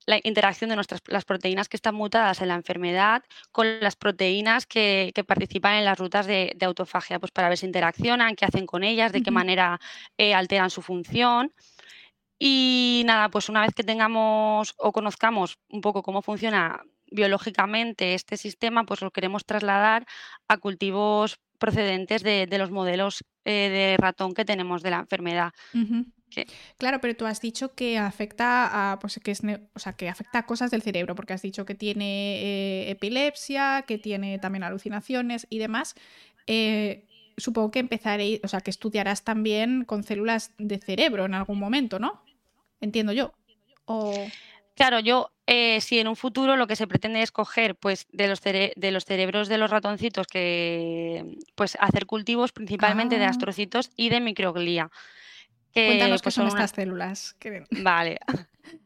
la 0.07 0.19
interacción 0.23 0.71
de 0.71 0.77
nuestras 0.77 1.01
las 1.07 1.25
proteínas 1.25 1.69
que 1.69 1.77
están 1.77 1.95
mutadas 1.95 2.41
en 2.41 2.49
la 2.49 2.55
enfermedad 2.55 3.23
con 3.51 3.81
las 3.81 3.97
proteínas 3.97 4.67
que, 4.67 5.13
que 5.15 5.25
participan 5.25 5.75
en 5.75 5.85
las 5.85 5.99
rutas 5.99 6.27
de, 6.27 6.53
de 6.57 6.67
autofagia, 6.67 7.19
pues 7.19 7.33
para 7.33 7.49
ver 7.49 7.59
si 7.59 7.67
interaccionan, 7.67 8.37
qué 8.37 8.45
hacen 8.45 8.67
con 8.67 8.85
ellas, 8.85 9.13
de 9.13 9.23
qué 9.23 9.31
manera 9.31 9.81
eh, 10.19 10.35
alteran 10.35 10.71
su 10.71 10.83
función. 10.83 11.53
Y 12.39 13.03
nada, 13.07 13.29
pues 13.29 13.49
una 13.49 13.61
vez 13.61 13.73
que 13.75 13.85
tengamos 13.85 14.75
o 14.77 14.91
conozcamos 14.91 15.59
un 15.69 15.81
poco 15.81 16.03
cómo 16.03 16.23
funciona 16.23 16.83
biológicamente 17.13 18.15
este 18.15 18.37
sistema, 18.37 18.85
pues 18.85 19.01
lo 19.01 19.11
queremos 19.11 19.45
trasladar 19.45 20.07
a 20.49 20.57
cultivos 20.57 21.39
procedentes 21.59 22.25
de, 22.25 22.47
de 22.47 22.59
los 22.59 22.71
modelos 22.71 23.23
eh, 23.45 23.69
de 23.71 23.97
ratón 23.97 24.35
que 24.35 24.45
tenemos 24.45 24.83
de 24.83 24.91
la 24.91 24.99
enfermedad. 24.99 25.53
Que, 26.35 26.47
Claro, 26.79 27.01
pero 27.01 27.15
tú 27.17 27.27
has 27.27 27.41
dicho 27.41 27.75
que 27.75 27.99
afecta 27.99 28.93
a, 28.93 28.99
pues 28.99 29.21
que 29.23 29.31
es, 29.31 29.43
o 29.75 29.79
sea, 29.79 29.93
que 29.95 30.09
afecta 30.09 30.39
a 30.41 30.47
cosas 30.47 30.71
del 30.71 30.83
cerebro, 30.83 31.15
porque 31.15 31.33
has 31.35 31.43
dicho 31.43 31.65
que 31.65 31.75
tiene 31.75 32.41
eh, 32.43 32.91
epilepsia, 32.91 33.85
que 33.87 33.99
tiene 33.99 34.39
también 34.39 34.63
alucinaciones 34.63 35.47
y 35.51 35.59
demás. 35.59 35.95
Eh, 36.47 37.05
supongo 37.37 37.71
que 37.71 37.79
empezaréis, 37.81 38.41
o 38.45 38.49
sea, 38.49 38.61
que 38.61 38.71
estudiarás 38.71 39.25
también 39.25 39.85
con 39.85 40.03
células 40.05 40.53
de 40.59 40.79
cerebro 40.79 41.25
en 41.25 41.35
algún 41.35 41.59
momento, 41.59 41.99
¿no? 41.99 42.23
Entiendo 42.81 43.13
yo. 43.13 43.33
O... 43.85 44.13
claro, 44.75 45.01
yo, 45.01 45.31
eh, 45.47 45.81
si 45.81 45.99
en 45.99 46.09
un 46.09 46.17
futuro 46.17 46.57
lo 46.57 46.67
que 46.67 46.77
se 46.77 46.87
pretende 46.87 47.23
es 47.23 47.31
coger 47.33 47.75
pues, 47.77 48.07
de, 48.13 48.29
los 48.29 48.41
cere- 48.43 48.73
de 48.77 48.91
los 48.91 49.05
cerebros 49.05 49.49
de 49.49 49.59
los 49.59 49.71
ratoncitos, 49.71 50.27
que 50.27 51.37
pues 51.55 51.77
hacer 51.81 52.07
cultivos 52.07 52.53
principalmente 52.53 53.19
de 53.19 53.25
Ah, 53.25 53.31
astrocitos 53.31 53.91
y 53.97 54.09
de 54.09 54.21
microglía, 54.21 54.91
que 55.73 55.87
cuéntanos 55.87 56.21
qué 56.21 56.25
pues 56.27 56.35
son 56.35 56.47
son 56.49 56.53
una... 56.55 56.65
estas 56.65 56.77
células. 56.77 57.35
que- 57.39 57.65
Vale. 57.83 58.19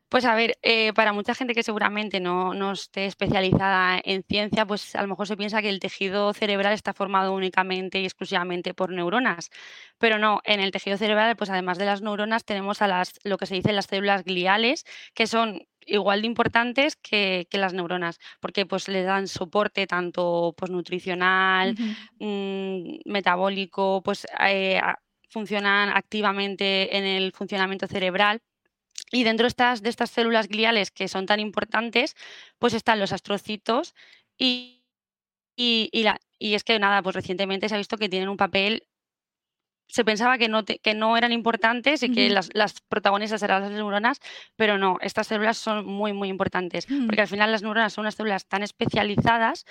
Pues 0.08 0.24
a 0.24 0.36
ver, 0.36 0.56
eh, 0.62 0.92
para 0.94 1.12
mucha 1.12 1.34
gente 1.34 1.52
que 1.52 1.64
seguramente 1.64 2.20
no, 2.20 2.54
no 2.54 2.72
esté 2.72 3.06
especializada 3.06 4.00
en 4.04 4.22
ciencia, 4.22 4.64
pues 4.64 4.94
a 4.94 5.02
lo 5.02 5.08
mejor 5.08 5.26
se 5.26 5.36
piensa 5.36 5.60
que 5.60 5.68
el 5.68 5.80
tejido 5.80 6.32
cerebral 6.32 6.72
está 6.74 6.94
formado 6.94 7.34
únicamente 7.34 8.00
y 8.00 8.04
exclusivamente 8.04 8.72
por 8.72 8.90
neuronas. 8.92 9.50
Pero 9.98 10.18
no, 10.18 10.40
en 10.44 10.60
el 10.60 10.70
tejido 10.70 10.96
cerebral, 10.96 11.34
pues 11.36 11.50
además 11.50 11.76
de 11.78 11.86
las 11.86 12.02
neuronas, 12.02 12.44
tenemos 12.44 12.82
a 12.82 12.86
las, 12.88 13.18
lo 13.24 13.36
que 13.36 13.46
se 13.46 13.56
dice 13.56 13.72
las 13.72 13.86
células 13.86 14.22
gliales, 14.24 14.84
que 15.12 15.26
son 15.26 15.66
igual 15.84 16.20
de 16.20 16.28
importantes 16.28 16.94
que, 16.96 17.46
que 17.50 17.58
las 17.58 17.72
neuronas, 17.74 18.18
porque 18.40 18.64
pues 18.64 18.88
les 18.88 19.04
dan 19.06 19.26
soporte 19.26 19.86
tanto 19.88 20.54
pues, 20.56 20.70
nutricional, 20.70 21.74
mm, 22.20 22.98
metabólico, 23.06 24.02
pues 24.04 24.26
eh, 24.40 24.78
a- 24.78 24.98
funcionan 25.28 25.90
activamente 25.90 26.96
en 26.96 27.04
el 27.04 27.32
funcionamiento 27.32 27.86
cerebral. 27.86 28.40
Y 29.12 29.24
dentro 29.24 29.44
de 29.44 29.48
estas, 29.48 29.82
de 29.82 29.90
estas 29.90 30.10
células 30.10 30.48
gliales 30.48 30.90
que 30.90 31.08
son 31.08 31.26
tan 31.26 31.38
importantes, 31.40 32.16
pues 32.58 32.74
están 32.74 32.98
los 32.98 33.12
astrocitos 33.12 33.94
y, 34.36 34.84
y, 35.56 35.88
y 35.92 36.02
la, 36.02 36.18
y 36.38 36.54
es 36.54 36.64
que 36.64 36.78
nada, 36.78 37.02
pues 37.02 37.14
recientemente 37.14 37.68
se 37.68 37.74
ha 37.74 37.78
visto 37.78 37.98
que 37.98 38.08
tienen 38.08 38.28
un 38.28 38.36
papel, 38.36 38.84
se 39.88 40.04
pensaba 40.04 40.38
que 40.38 40.48
no, 40.48 40.64
te- 40.64 40.80
que 40.80 40.94
no 40.94 41.16
eran 41.16 41.30
importantes 41.30 42.02
y 42.02 42.10
que 42.10 42.28
las, 42.28 42.50
las 42.54 42.80
protagonistas 42.80 43.42
eran 43.44 43.62
las 43.62 43.70
neuronas, 43.70 44.18
pero 44.56 44.78
no, 44.78 44.98
estas 45.00 45.28
células 45.28 45.56
son 45.58 45.86
muy, 45.86 46.12
muy 46.12 46.28
importantes, 46.28 46.86
porque 47.06 47.20
al 47.20 47.28
final 47.28 47.52
las 47.52 47.62
neuronas 47.62 47.92
son 47.92 48.02
unas 48.02 48.16
células 48.16 48.46
tan 48.46 48.64
especializadas 48.64 49.64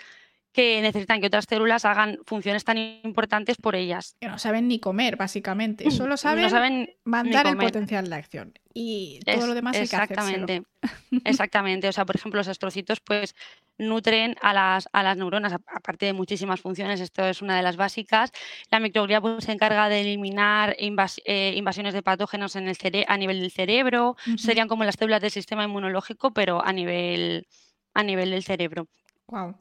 que 0.56 0.82
necesitan 0.82 1.20
que 1.20 1.28
otras 1.28 1.46
células 1.50 1.84
hagan 1.84 2.18
funciones 2.26 2.64
tan 2.64 2.78
importantes 2.78 3.58
por 3.58 3.76
ellas. 3.76 4.16
Que 4.22 4.28
no 4.30 4.40
saben 4.40 4.68
ni 4.70 4.80
comer, 4.80 5.18
básicamente. 5.18 5.84
Solo 5.92 6.12
No 6.12 6.18
saben 6.50 6.96
mandar 7.04 7.46
el 7.48 7.58
potencial 7.58 8.10
de 8.10 8.16
acción. 8.16 8.54
Y 8.74 9.20
todo 9.26 9.36
Es, 9.36 9.46
lo 9.48 9.54
demás 9.54 9.76
hay 9.78 9.88
que 9.88 9.96
hacérselo. 9.96 10.22
exactamente, 10.46 10.64
exactamente. 11.26 11.88
O 11.90 11.92
sea, 11.92 12.06
por 12.06 12.16
ejemplo, 12.16 12.40
los 12.40 12.48
astrocitos 12.48 13.00
pues 13.02 13.36
nutren 13.78 14.36
a 14.42 14.54
las, 14.54 14.88
a 14.94 15.04
las 15.04 15.18
neuronas, 15.18 15.54
aparte 15.54 16.06
de 16.06 16.14
muchísimas 16.14 16.62
funciones, 16.62 17.00
esto 17.02 17.26
es 17.26 17.42
una 17.42 17.56
de 17.58 17.62
las 17.64 17.76
básicas. 17.78 18.32
La 18.72 18.80
microglía 18.80 19.20
pues, 19.22 19.44
se 19.46 19.52
encarga 19.52 19.90
de 19.90 20.02
eliminar 20.02 20.76
invas- 20.80 21.22
eh, 21.26 21.54
invasiones 21.56 21.94
de 21.94 22.02
patógenos 22.02 22.56
en 22.56 22.68
el 22.68 22.78
cere- 22.78 23.06
a 23.08 23.18
nivel 23.18 23.40
del 23.42 23.52
cerebro. 23.52 24.16
Serían 24.38 24.68
como 24.70 24.84
las 24.86 24.96
células 24.96 25.22
del 25.22 25.32
sistema 25.32 25.64
inmunológico, 25.66 26.32
pero 26.34 26.64
a 26.64 26.72
nivel, 26.74 27.48
a 27.94 28.04
nivel 28.04 28.32
del 28.32 28.44
cerebro. 28.44 28.88
Wow. 29.28 29.56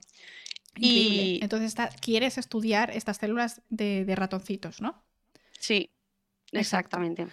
Increíble. 0.76 1.22
Y 1.24 1.38
Entonces 1.42 1.68
está- 1.68 1.88
quieres 2.00 2.38
estudiar 2.38 2.90
estas 2.90 3.16
células 3.18 3.62
de, 3.68 4.04
de 4.04 4.14
ratoncitos, 4.16 4.80
¿no? 4.80 5.02
sí, 5.58 5.90
Exacto. 6.52 6.58
exactamente. 6.58 7.26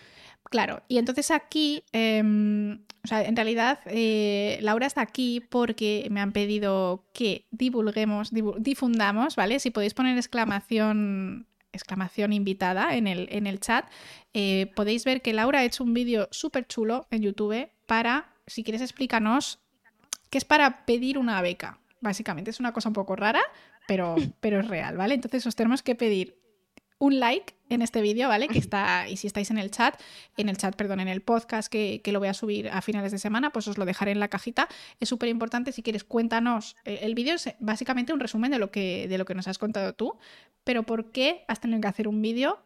Claro. 0.50 0.82
Y 0.88 0.98
entonces 0.98 1.32
aquí, 1.32 1.84
em, 1.92 2.84
o 3.04 3.08
sea, 3.08 3.24
en 3.24 3.36
realidad 3.36 3.80
eh, 3.86 4.58
Laura 4.62 4.88
está 4.88 5.02
aquí 5.02 5.40
porque 5.40 6.08
me 6.10 6.20
han 6.22 6.32
pedido 6.32 7.06
que 7.14 7.46
divulguemos, 7.52 8.34
divu- 8.34 8.58
difundamos, 8.60 9.36
¿vale? 9.36 9.60
Si 9.60 9.70
podéis 9.70 9.94
poner 9.94 10.18
exclamación 10.18 11.48
exclamación 11.74 12.34
invitada 12.34 12.98
en 12.98 13.08
el, 13.08 13.30
en 13.32 13.48
el 13.48 13.62
chat, 13.62 13.86
eh, 14.34 14.70
podéis 14.76 15.06
ver 15.06 15.22
que 15.22 15.32
Laura 15.32 15.60
ha 15.60 15.64
hecho 15.64 15.86
un 15.86 15.94
vídeo 15.94 16.28
súper 16.32 16.68
chulo 16.68 17.08
en 17.12 17.22
YouTube 17.22 17.70
para, 17.86 18.34
si 18.46 18.64
quieres 18.64 18.82
explícanos, 18.82 19.60
que 20.30 20.38
es 20.38 20.44
para 20.44 20.86
pedir 20.86 21.18
una 21.18 21.42
beca, 21.42 21.80
básicamente. 22.02 22.52
Es 22.52 22.60
una 22.60 22.74
cosa 22.74 22.90
un 22.90 22.94
poco 22.94 23.16
rara, 23.16 23.42
pero, 23.88 24.16
pero 24.42 24.60
es 24.60 24.68
real, 24.68 24.98
¿vale? 24.98 25.14
Entonces 25.16 25.46
os 25.48 25.56
tenemos 25.56 25.82
que 25.82 25.96
pedir 25.96 26.38
un 27.00 27.20
like 27.20 27.56
en 27.70 27.82
este 27.82 28.00
vídeo, 28.02 28.28
¿vale? 28.28 28.48
Que 28.48 28.60
está, 28.60 29.10
y 29.10 29.18
si 29.18 29.26
estáis 29.26 29.50
en 29.50 29.58
el 29.58 29.72
chat, 29.72 30.00
en 30.38 30.50
el 30.50 30.58
chat, 30.58 30.76
perdón, 30.76 31.00
en 31.00 31.08
el 31.08 31.22
podcast 31.24 31.68
que, 31.72 32.00
que 32.04 32.12
lo 32.12 32.20
voy 32.20 32.28
a 32.28 32.36
subir 32.36 32.70
a 32.70 32.80
finales 32.84 33.12
de 33.12 33.18
semana, 33.18 33.52
pues 33.52 33.68
os 33.68 33.80
lo 33.80 33.86
dejaré 33.86 34.12
en 34.12 34.20
la 34.20 34.28
cajita. 34.28 34.68
Es 35.00 35.10
súper 35.10 35.30
importante, 35.30 35.72
si 35.72 35.82
quieres, 35.82 36.04
cuéntanos. 36.04 36.76
eh, 36.86 37.00
El 37.02 37.16
vídeo 37.16 37.34
es 37.34 37.50
básicamente 37.60 38.14
un 38.14 38.20
resumen 38.20 38.52
de 38.52 38.60
lo, 38.60 38.70
que, 38.70 39.08
de 39.08 39.18
lo 39.18 39.26
que 39.26 39.34
nos 39.34 39.48
has 39.48 39.58
contado 39.58 39.94
tú, 39.94 40.20
pero 40.64 40.84
¿por 40.84 41.12
qué 41.12 41.44
has 41.48 41.60
tenido 41.60 41.82
que 41.82 41.88
hacer 41.88 42.08
un 42.08 42.22
vídeo 42.22 42.62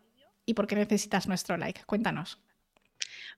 y 0.45 0.53
por 0.53 0.67
qué 0.67 0.75
necesitas 0.75 1.29
nuestro 1.29 1.55
like? 1.55 1.83
Cuéntanos. 1.85 2.39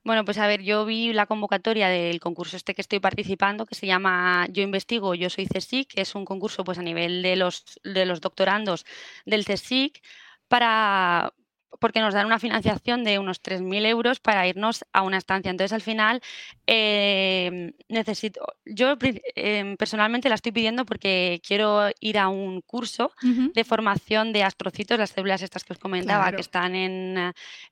Bueno, 0.08 0.24
pues 0.24 0.38
a 0.38 0.48
ver, 0.48 0.62
yo 0.64 0.86
vi 0.86 1.12
la 1.12 1.26
convocatoria 1.26 1.90
del 1.90 2.22
concurso 2.22 2.56
este 2.56 2.74
que 2.74 2.82
estoy 2.82 3.02
participando, 3.02 3.66
que 3.66 3.76
se 3.76 3.88
llama 3.88 4.48
Yo 4.50 4.64
investigo, 4.64 5.16
yo 5.16 5.30
soy 5.30 5.48
CSIC, 5.48 5.90
que 5.96 6.02
es 6.02 6.16
un 6.16 6.24
concurso 6.24 6.64
pues 6.64 6.78
a 6.78 6.82
nivel 6.82 7.22
de 7.22 7.36
los, 7.36 7.66
de 7.84 8.06
los 8.06 8.22
doctorandos 8.22 8.86
del 9.26 9.44
CSIC 9.44 10.02
para, 10.48 11.34
porque 11.80 12.00
nos 12.00 12.14
dan 12.14 12.26
una 12.26 12.40
financiación 12.40 13.04
de 13.04 13.20
unos 13.20 13.42
3.000 13.42 13.86
euros 13.86 14.20
para 14.20 14.48
irnos 14.48 14.86
a 14.94 15.02
una 15.02 15.18
estancia. 15.18 15.52
Entonces, 15.52 15.74
al 15.74 15.82
final, 15.82 16.22
em, 16.66 17.74
necesito, 17.90 18.42
yo 18.66 18.98
em, 19.36 19.78
personalmente 19.78 20.30
la 20.30 20.36
estoy 20.36 20.52
pidiendo 20.52 20.86
porque 20.86 21.42
quiero 21.46 21.90
ir 22.00 22.18
a 22.18 22.30
un 22.30 22.62
curso 22.62 23.12
de 23.22 23.64
formación 23.64 24.34
de 24.34 24.44
astrocitos, 24.44 24.98
las 24.98 25.12
células 25.12 25.42
estas 25.42 25.64
que 25.64 25.74
os 25.74 25.80
comentaba, 25.80 26.32
que 26.32 26.42
están 26.42 26.76
en, 26.76 27.18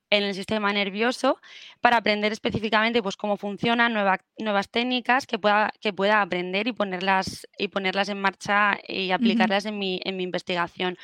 en, 0.10 0.24
el 0.24 0.34
sistema 0.34 0.72
nervioso, 0.74 1.40
para 1.82 1.98
aprender 1.98 2.32
específicamente 2.32 3.02
pues, 3.02 3.18
cómo 3.18 3.38
funcionan 3.38 3.94
nuevas 4.38 4.70
técnicas 4.70 5.26
que 5.26 5.40
pueda, 5.40 5.72
que 5.80 5.94
pueda 5.94 6.22
aprender 6.22 6.68
y 6.68 6.74
ponerlas, 6.74 7.48
y 7.58 7.70
ponerlas 7.70 8.10
en 8.10 8.20
marcha 8.20 8.78
y 8.88 9.12
aplicarlas 9.12 9.66
en, 9.66 9.78
mi, 9.80 10.00
en 10.04 10.18
mi 10.18 10.24
investigación. 10.24 10.98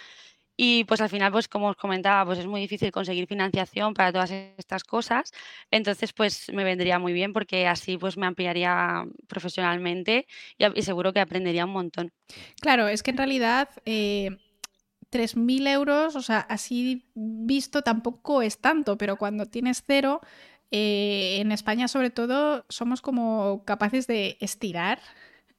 Y 0.64 0.84
pues 0.84 1.02
al 1.02 1.10
final, 1.10 1.32
pues 1.32 1.48
como 1.48 1.70
os 1.70 1.76
comentaba, 1.76 2.24
pues 2.24 2.38
es 2.38 2.46
muy 2.46 2.62
difícil 2.62 2.92
conseguir 2.92 3.26
financiación 3.26 3.96
para 3.96 4.12
todas 4.12 4.30
estas 4.30 4.84
cosas. 4.84 5.32
Entonces, 5.72 6.14
pues 6.14 6.54
me 6.54 6.64
vendría 6.64 7.00
muy 7.00 7.14
bien 7.14 7.34
porque 7.34 7.66
así 7.68 7.98
pues 7.98 8.16
me 8.16 8.28
ampliaría 8.28 9.04
profesionalmente 9.26 10.28
y, 10.60 10.82
seguro 10.84 11.14
que 11.14 11.20
aprendería 11.20 11.66
un 11.66 11.72
montón. 11.72 12.12
Claro, 12.60 12.88
es 12.88 13.02
que 13.02 13.10
en 13.10 13.18
realidad 13.18 13.70
eh, 13.86 14.38
3.000 15.10 15.66
euros, 15.66 16.16
o 16.16 16.22
sea, 16.22 16.42
así 16.42 17.10
visto 17.16 17.82
tampoco 17.82 18.44
es 18.44 18.60
tanto, 18.60 19.00
pero 19.00 19.16
cuando 19.16 19.48
tienes 19.48 19.84
cero, 19.84 20.22
eh, 20.70 21.38
en 21.40 21.52
España 21.52 21.88
sobre 21.88 22.12
todo 22.12 22.66
somos 22.70 23.02
como 23.02 23.64
capaces 23.66 24.06
de 24.06 24.38
estirar 24.40 25.00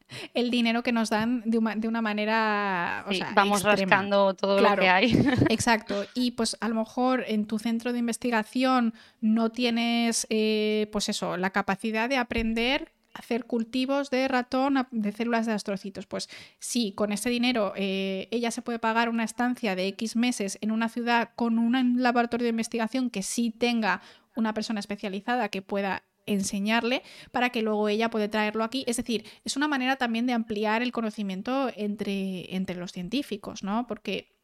el 0.34 0.50
dinero 0.50 0.82
que 0.82 0.92
nos 0.92 1.10
dan 1.10 1.42
de 1.44 1.58
una, 1.58 1.76
de 1.76 1.88
una 1.88 2.02
manera. 2.02 3.04
vamos 3.34 3.62
rascando 3.62 4.34
todo 4.34 4.60
lo 4.60 4.76
que 4.76 4.88
hay. 4.88 5.12
Exacto. 5.48 6.04
Y 6.14 6.32
pues 6.32 6.56
a 6.60 6.68
lo 6.68 6.74
mejor 6.74 7.24
en 7.26 7.46
tu 7.46 7.58
centro 7.58 7.92
de 7.92 7.98
investigación 7.98 8.94
no 9.20 9.50
tienes, 9.50 10.26
eh, 10.30 10.88
pues 10.92 11.08
eso, 11.08 11.36
la 11.36 11.50
capacidad 11.50 12.08
de 12.08 12.16
aprender 12.16 12.92
a 13.14 13.18
hacer 13.18 13.44
cultivos 13.44 14.10
de 14.10 14.26
ratón 14.26 14.86
de 14.90 15.12
células 15.12 15.46
de 15.46 15.52
astrocitos. 15.52 16.06
Pues 16.06 16.28
sí, 16.58 16.92
con 16.92 17.12
ese 17.12 17.30
dinero 17.30 17.72
eh, 17.76 18.28
ella 18.30 18.50
se 18.50 18.62
puede 18.62 18.78
pagar 18.78 19.08
una 19.08 19.24
estancia 19.24 19.76
de 19.76 19.86
X 19.88 20.16
meses 20.16 20.58
en 20.60 20.72
una 20.72 20.88
ciudad 20.88 21.30
con 21.36 21.58
un 21.58 22.02
laboratorio 22.02 22.44
de 22.44 22.50
investigación 22.50 23.10
que 23.10 23.22
sí 23.22 23.50
tenga 23.50 24.00
una 24.34 24.54
persona 24.54 24.80
especializada 24.80 25.48
que 25.50 25.62
pueda 25.62 26.04
enseñarle 26.26 27.02
para 27.30 27.50
que 27.50 27.62
luego 27.62 27.88
ella 27.88 28.10
pueda 28.10 28.30
traerlo 28.30 28.64
aquí. 28.64 28.84
Es 28.86 28.96
decir, 28.96 29.24
es 29.44 29.56
una 29.56 29.68
manera 29.68 29.96
también 29.96 30.26
de 30.26 30.32
ampliar 30.32 30.82
el 30.82 30.92
conocimiento 30.92 31.70
entre, 31.76 32.54
entre 32.54 32.76
los 32.76 32.92
científicos, 32.92 33.62
¿no? 33.62 33.86
Porque 33.86 34.34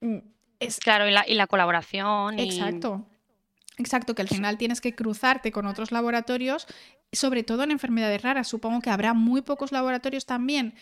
mm, 0.00 0.18
es... 0.60 0.78
Claro, 0.78 1.08
y 1.08 1.12
la, 1.12 1.24
y 1.26 1.34
la 1.34 1.46
colaboración. 1.46 2.38
Exacto. 2.38 3.06
Exacto, 3.76 4.14
que 4.14 4.22
al 4.22 4.28
final 4.28 4.56
tienes 4.56 4.80
que 4.80 4.94
cruzarte 4.94 5.50
con 5.50 5.66
otros 5.66 5.90
laboratorios, 5.90 6.68
sobre 7.12 7.42
todo 7.42 7.64
en 7.64 7.72
enfermedades 7.72 8.22
raras. 8.22 8.46
Supongo 8.46 8.80
que 8.80 8.90
habrá 8.90 9.14
muy 9.14 9.42
pocos 9.42 9.72
laboratorios 9.72 10.26
también 10.26 10.74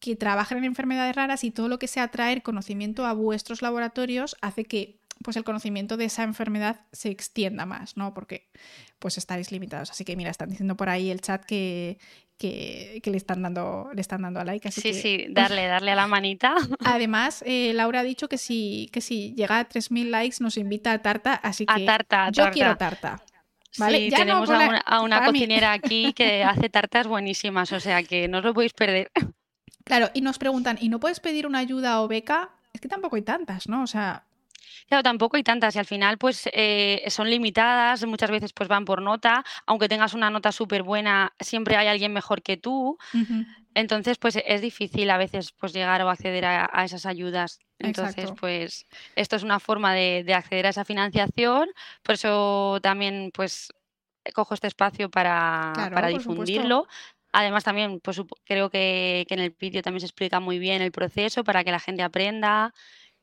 que 0.00 0.16
trabajen 0.16 0.58
en 0.58 0.64
enfermedades 0.64 1.14
raras 1.14 1.44
y 1.44 1.50
todo 1.50 1.68
lo 1.68 1.78
que 1.78 1.88
sea 1.88 2.08
traer 2.08 2.42
conocimiento 2.42 3.04
a 3.04 3.12
vuestros 3.12 3.62
laboratorios 3.62 4.36
hace 4.40 4.64
que 4.64 5.00
pues 5.22 5.36
el 5.36 5.44
conocimiento 5.44 5.96
de 5.96 6.06
esa 6.06 6.22
enfermedad 6.22 6.80
se 6.92 7.10
extienda 7.10 7.66
más, 7.66 7.96
¿no? 7.96 8.14
Porque 8.14 8.50
pues 8.98 9.18
estaréis 9.18 9.52
limitados. 9.52 9.90
Así 9.90 10.04
que 10.04 10.16
mira, 10.16 10.30
están 10.30 10.50
diciendo 10.50 10.76
por 10.76 10.88
ahí 10.88 11.10
el 11.10 11.20
chat 11.20 11.44
que, 11.44 11.98
que, 12.38 13.00
le 13.04 13.16
están 13.16 13.42
dando 13.42 13.90
le 13.92 14.00
están 14.00 14.22
dando 14.22 14.40
a 14.40 14.44
like. 14.44 14.70
sí, 14.70 14.94
sí, 14.94 15.26
darle, 15.30 15.66
darle 15.66 15.92
a 15.92 15.96
la 15.96 16.06
manita. 16.06 16.54
Además, 16.84 17.42
eh, 17.46 17.72
Laura 17.74 18.00
ha 18.00 18.04
dicho 18.04 18.28
que 18.28 18.38
si, 18.38 18.88
que 18.92 19.00
si 19.00 19.34
llega 19.34 19.58
a 19.58 19.68
3.000 19.68 20.10
likes 20.10 20.36
nos 20.40 20.56
invita 20.56 20.92
a 20.92 21.02
tarta, 21.02 21.34
así 21.34 21.66
que 21.66 21.82
a 21.82 21.86
tarta, 21.86 22.30
yo 22.30 22.50
quiero 22.50 22.76
tarta. 22.76 23.22
¿Vale? 23.76 23.98
Sí, 23.98 24.10
tenemos 24.10 24.48
a 24.50 25.00
una, 25.02 25.24
cocinera 25.24 25.72
aquí 25.72 26.12
que 26.16 26.42
hace 26.42 26.68
tartas 26.68 27.06
buenísimas, 27.06 27.72
o 27.72 27.80
sea 27.80 28.02
que 28.02 28.28
no 28.28 28.38
os 28.38 28.44
lo 28.44 28.54
podéis 28.54 28.72
perder. 28.72 29.10
Claro, 29.84 30.10
y 30.14 30.20
nos 30.20 30.38
preguntan, 30.38 30.78
¿y 30.80 30.88
no 30.88 31.00
puedes 31.00 31.20
pedir 31.20 31.46
una 31.46 31.58
ayuda 31.58 32.02
o 32.02 32.08
beca? 32.08 32.50
Es 32.72 32.80
que 32.80 32.88
tampoco 32.88 33.16
hay 33.16 33.22
tantas, 33.22 33.68
¿no? 33.68 33.82
O 33.82 33.86
sea, 33.86 34.24
Claro, 34.86 35.02
tampoco 35.02 35.36
hay 35.36 35.42
tantas 35.42 35.74
y 35.76 35.78
al 35.78 35.86
final 35.86 36.18
pues 36.18 36.48
eh, 36.52 37.04
son 37.08 37.30
limitadas, 37.30 38.04
muchas 38.06 38.30
veces 38.30 38.52
pues 38.52 38.68
van 38.68 38.84
por 38.84 39.02
nota, 39.02 39.44
aunque 39.66 39.88
tengas 39.88 40.14
una 40.14 40.30
nota 40.30 40.52
súper 40.52 40.82
buena, 40.82 41.32
siempre 41.40 41.76
hay 41.76 41.88
alguien 41.88 42.12
mejor 42.12 42.42
que 42.42 42.56
tú. 42.56 42.98
Entonces, 43.74 44.18
pues 44.18 44.36
es 44.44 44.60
difícil 44.60 45.08
a 45.10 45.18
veces 45.18 45.52
pues 45.52 45.72
llegar 45.72 46.02
o 46.02 46.10
acceder 46.10 46.44
a, 46.44 46.84
esas 46.84 47.06
ayudas. 47.06 47.60
Entonces, 47.78 48.32
pues 48.40 48.86
esto 49.14 49.36
es 49.36 49.44
una 49.44 49.60
forma 49.60 49.94
de, 49.94 50.24
acceder 50.34 50.66
a 50.66 50.70
esa 50.70 50.84
financiación. 50.84 51.68
Por 52.02 52.16
eso 52.16 52.80
también 52.82 53.30
pues 53.32 53.72
cojo 54.34 54.54
este 54.54 54.66
espacio 54.66 55.10
para, 55.10 55.72
para 55.94 56.08
difundirlo. 56.08 56.88
Además, 57.32 57.62
también 57.62 58.00
pues, 58.00 58.20
creo 58.44 58.70
que, 58.70 59.24
que 59.28 59.34
en 59.34 59.40
el 59.40 59.50
vídeo 59.50 59.82
también 59.82 60.00
se 60.00 60.06
explica 60.06 60.40
muy 60.40 60.58
bien 60.58 60.82
el 60.82 60.90
proceso 60.90 61.44
para 61.44 61.62
que 61.62 61.70
la 61.70 61.78
gente 61.78 62.02
aprenda 62.02 62.74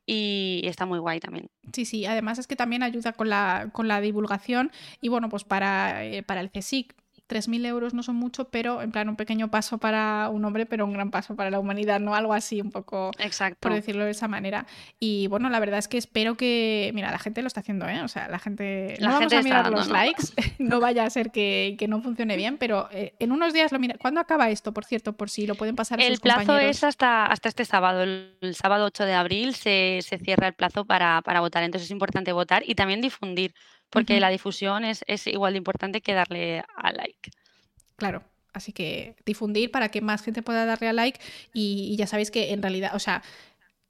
y 0.05 0.61
está 0.65 0.85
muy 0.85 0.99
guay 0.99 1.19
también. 1.19 1.49
Sí, 1.73 1.85
sí, 1.85 2.05
además 2.05 2.39
es 2.39 2.47
que 2.47 2.55
también 2.55 2.83
ayuda 2.83 3.13
con 3.13 3.29
la, 3.29 3.69
con 3.73 3.87
la 3.87 4.01
divulgación 4.01 4.71
y 5.01 5.09
bueno, 5.09 5.29
pues 5.29 5.43
para, 5.43 6.05
eh, 6.05 6.23
para 6.23 6.41
el 6.41 6.51
CSIC 6.51 6.95
3.000 7.27 7.65
euros 7.65 7.93
no 7.93 8.03
son 8.03 8.15
mucho, 8.15 8.49
pero 8.49 8.81
en 8.81 8.91
plan 8.91 9.09
un 9.09 9.15
pequeño 9.15 9.49
paso 9.49 9.77
para 9.77 10.29
un 10.29 10.45
hombre, 10.45 10.65
pero 10.65 10.85
un 10.85 10.93
gran 10.93 11.09
paso 11.11 11.35
para 11.35 11.49
la 11.49 11.59
humanidad, 11.59 11.99
¿no? 11.99 12.13
Algo 12.13 12.33
así, 12.33 12.61
un 12.61 12.71
poco, 12.71 13.11
Exacto. 13.17 13.57
por 13.61 13.73
decirlo 13.73 14.05
de 14.05 14.11
esa 14.11 14.27
manera. 14.27 14.67
Y 14.99 15.27
bueno, 15.27 15.49
la 15.49 15.59
verdad 15.59 15.79
es 15.79 15.87
que 15.87 15.97
espero 15.97 16.35
que, 16.35 16.91
mira, 16.93 17.11
la 17.11 17.19
gente 17.19 17.41
lo 17.41 17.47
está 17.47 17.61
haciendo, 17.61 17.87
¿eh? 17.87 18.01
O 18.01 18.07
sea, 18.07 18.27
la 18.27 18.39
gente... 18.39 18.97
no 18.99 19.09
vamos 19.09 19.33
a 19.33 19.41
mirar 19.41 19.71
los 19.71 19.87
likes, 19.87 20.23
no 20.59 20.79
vaya 20.79 21.05
a 21.05 21.09
ser 21.09 21.31
que, 21.31 21.77
no 21.87 22.01
funcione 22.01 22.35
bien, 22.35 22.57
pero 22.57 22.89
eh, 22.91 23.13
en 23.19 23.31
unos 23.31 23.53
días 23.53 23.71
lo 23.71 23.79
mira. 23.79 23.95
¿Cuándo 23.99 24.19
acaba 24.19 24.49
esto, 24.49 24.73
por 24.73 24.85
cierto? 24.85 25.13
Por 25.13 25.29
si 25.29 25.45
lo 25.47 25.55
pueden 25.55 25.75
pasar 25.75 25.99
a 25.99 26.03
El 26.03 26.19
plazo 26.19 26.57
es 26.57 26.83
hasta, 26.83 27.25
hasta 27.25 27.49
este 27.49 27.65
sábado, 27.65 28.03
el, 28.03 28.55
sábado 28.55 28.85
8 28.85 29.05
de 29.05 29.13
abril 29.13 29.55
se, 29.55 29.99
cierra 30.23 30.47
el 30.47 30.53
plazo 30.53 30.85
para, 30.85 31.21
para 31.21 31.41
votar, 31.41 31.63
entonces 31.63 31.87
es 31.87 31.91
importante 31.91 32.31
votar 32.33 32.63
y 32.65 32.75
también 32.75 33.01
difundir 33.01 33.53
porque 33.95 34.19
la 34.19 34.29
difusión 34.29 34.85
es, 34.85 35.03
igual 35.27 35.53
de 35.53 35.57
importante 35.57 36.01
que 36.01 36.13
darle 36.13 36.63
a 36.77 36.91
like. 36.91 37.31
Claro. 37.95 38.23
Así 38.53 38.71
que 38.71 39.15
difundir 39.25 39.71
para 39.71 39.89
que 39.89 40.01
más 40.01 40.21
gente 40.21 40.41
pueda 40.41 40.65
darle 40.65 40.87
a 40.87 40.93
like 40.93 41.19
y, 41.53 41.89
y 41.91 41.97
ya 41.97 42.07
sabéis 42.07 42.31
que 42.31 42.53
en 42.53 42.61
realidad, 42.61 42.95
o 42.95 42.99
sea, 42.99 43.21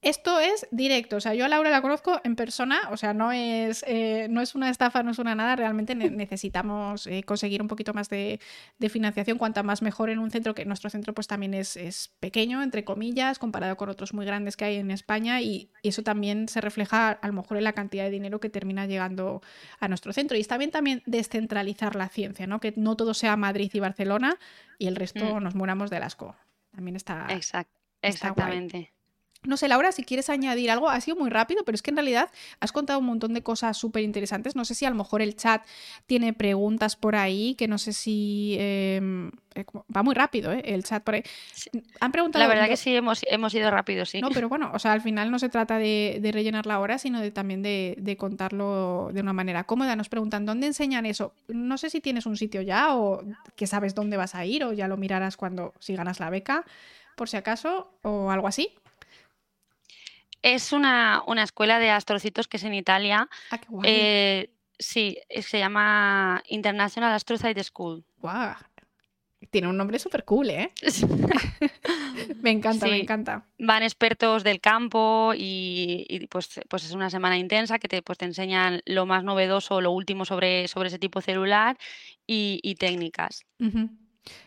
esto 0.05 0.39
es 0.39 0.67
directo, 0.69 1.15
o 1.15 1.19
sea, 1.19 1.33
yo 1.33 1.45
a 1.45 1.47
Laura 1.47 1.71
la 1.71 1.81
conozco 1.81 2.21
en 2.23 2.35
persona, 2.35 2.89
o 2.91 2.97
sea, 2.97 3.15
no 3.15 3.31
es, 3.31 3.83
eh, 3.87 4.27
no 4.29 4.39
es 4.39 4.53
una 4.53 4.69
estafa, 4.69 5.01
no 5.01 5.09
es 5.09 5.17
una 5.17 5.33
nada, 5.33 5.55
realmente 5.55 5.95
necesitamos 5.95 7.07
eh, 7.07 7.23
conseguir 7.23 7.59
un 7.59 7.67
poquito 7.67 7.91
más 7.91 8.07
de, 8.09 8.39
financiación, 8.87 9.39
cuanta 9.39 9.63
más 9.63 9.81
mejor 9.81 10.11
en 10.11 10.19
un 10.19 10.29
centro, 10.29 10.53
que 10.53 10.63
nuestro 10.63 10.91
centro 10.91 11.15
pues 11.15 11.25
también 11.25 11.55
es, 11.55 11.75
es, 11.75 12.13
pequeño, 12.19 12.61
entre 12.61 12.83
comillas, 12.85 13.39
comparado 13.39 13.77
con 13.77 13.89
otros 13.89 14.13
muy 14.13 14.27
grandes 14.27 14.55
que 14.55 14.65
hay 14.65 14.75
en 14.75 14.91
España 14.91 15.41
y, 15.41 15.71
eso 15.81 16.01
también 16.01 16.47
se 16.49 16.61
refleja 16.61 17.11
a 17.11 17.27
lo 17.27 17.33
mejor 17.33 17.57
en 17.57 17.63
la 17.63 17.73
cantidad 17.73 18.05
de 18.05 18.09
dinero 18.09 18.39
que 18.39 18.49
termina 18.49 18.87
llegando 18.87 19.43
a 19.79 19.87
nuestro 19.87 20.13
centro. 20.13 20.35
Y 20.35 20.41
está 20.41 20.57
bien 20.57 20.71
también 20.71 21.03
descentralizar 21.05 21.95
la 21.95 22.09
ciencia, 22.09 22.47
¿no? 22.47 22.59
Que 22.59 22.73
no 22.75 22.95
todo 22.95 23.13
sea 23.13 23.37
Madrid 23.37 23.69
y 23.71 23.79
Barcelona 23.79 24.37
y 24.79 24.87
el 24.87 24.95
resto 24.95 25.35
mm. 25.35 25.43
nos 25.43 25.53
muramos 25.53 25.91
del 25.91 26.01
asco. 26.01 26.35
También 26.71 26.95
está... 26.95 27.27
exactamente. 28.01 28.94
No 29.45 29.57
sé, 29.57 29.67
Laura, 29.67 29.91
si 29.91 30.03
quieres 30.03 30.29
añadir 30.29 30.71
algo, 30.71 30.89
ha 30.89 30.99
sido 31.01 31.17
muy 31.17 31.29
rápido, 31.29 31.63
pero 31.63 31.75
es 31.75 31.81
que 31.81 31.91
en 31.91 31.97
realidad 31.97 32.29
has 32.59 32.71
contado 32.71 32.99
un 32.99 33.05
montón 33.05 33.33
de 33.33 33.43
cosas 33.43 33.77
súper 33.77 34.03
interesantes. 34.03 34.55
No 34.55 34.65
sé 34.65 34.75
si 34.75 34.85
a 34.85 34.89
lo 34.89 34.95
mejor 34.95 35.21
el 35.21 35.35
chat 35.35 35.63
tiene 36.05 36.33
preguntas 36.33 36.95
por 36.95 37.15
ahí, 37.15 37.55
que 37.55 37.67
no 37.67 37.77
sé 37.77 37.93
si... 37.93 38.55
Em, 38.59 39.31
eh, 39.55 39.63
va 39.95 40.03
muy 40.03 40.13
rápido, 40.13 40.51
¿eh? 40.51 40.61
El 40.65 40.83
chat 40.83 41.01
por 41.01 41.15
ahí. 41.15 41.23
Han 42.01 42.11
preguntado... 42.11 42.43
La 42.43 42.49
verdad 42.49 42.67
que 42.67 42.75
sí, 42.77 42.95
hemos, 42.95 43.21
hemos 43.29 43.53
ido 43.53 43.71
rápido, 43.71 44.05
sí. 44.05 44.19
No, 44.19 44.29
pero 44.29 44.49
bueno, 44.49 44.71
o 44.73 44.79
sea, 44.79 44.91
al 44.91 45.01
final 45.01 45.31
no 45.31 45.39
se 45.39 45.49
trata 45.49 45.77
de, 45.77 46.19
rellenar 46.33 46.65
la 46.65 46.79
hora, 46.79 46.97
sino 46.97 47.21
de 47.21 47.31
también 47.31 47.63
de, 47.63 48.15
contarlo 48.19 49.09
de 49.13 49.21
una 49.21 49.33
manera 49.33 49.63
cómoda. 49.63 49.95
Nos 49.95 50.09
preguntan, 50.09 50.45
¿dónde 50.45 50.67
enseñan 50.67 51.05
eso? 51.05 51.33
No 51.47 51.77
sé 51.77 51.89
si 51.89 52.01
tienes 52.01 52.25
un 52.25 52.35
sitio 52.35 52.61
ya 52.61 52.95
o 52.95 53.23
que 53.55 53.65
sabes 53.65 53.95
dónde 53.95 54.17
vas 54.17 54.35
a 54.35 54.45
ir 54.45 54.63
o 54.65 54.73
ya 54.73 54.87
lo 54.87 54.97
mirarás 54.97 55.37
cuando, 55.37 55.73
si 55.79 55.95
ganas 55.95 56.19
la 56.19 56.29
beca, 56.29 56.65
por 57.15 57.29
si 57.29 57.37
acaso, 57.37 57.91
o 58.01 58.31
algo 58.31 58.47
así. 58.47 58.73
Es 60.45 60.73
una, 60.73 61.23
escuela 61.43 61.79
de 61.79 61.89
astrocitos 61.89 62.47
que 62.47 62.57
es 62.57 62.63
en 62.63 62.75
Italia. 62.75 63.27
Ah, 63.49 63.57
qué 63.57 63.65
guay. 63.67 63.89
Eh, 63.89 64.49
sí, 64.77 65.17
se 65.41 65.57
llama 65.57 66.43
International 66.47 67.11
Astrocyte 67.13 67.63
School. 67.63 68.05
¡Guau! 68.17 68.53
Tiene 69.49 69.69
un 69.69 69.75
nombre 69.75 69.97
súper 69.97 70.23
cool, 70.23 70.51
¿eh? 70.51 70.71
me 72.43 72.51
encanta, 72.51 72.85
me 72.85 72.99
encanta. 72.99 73.47
Van 73.57 73.81
expertos 73.81 74.43
del 74.43 74.61
campo 74.61 75.33
y, 75.35 76.27
pues, 76.29 76.59
pues 76.69 76.85
es 76.85 76.91
una 76.91 77.09
semana 77.09 77.39
intensa 77.39 77.79
que 77.79 77.87
te, 77.87 78.03
pues, 78.03 78.19
te 78.19 78.25
enseñan 78.25 78.83
lo 78.85 79.07
más 79.07 79.23
novedoso, 79.23 79.81
lo 79.81 79.89
último 79.89 80.25
sobre, 80.25 80.67
sobre 80.67 80.89
ese 80.89 80.99
tipo 80.99 81.21
celular 81.21 81.75
y, 82.27 82.75
técnicas. 82.75 83.45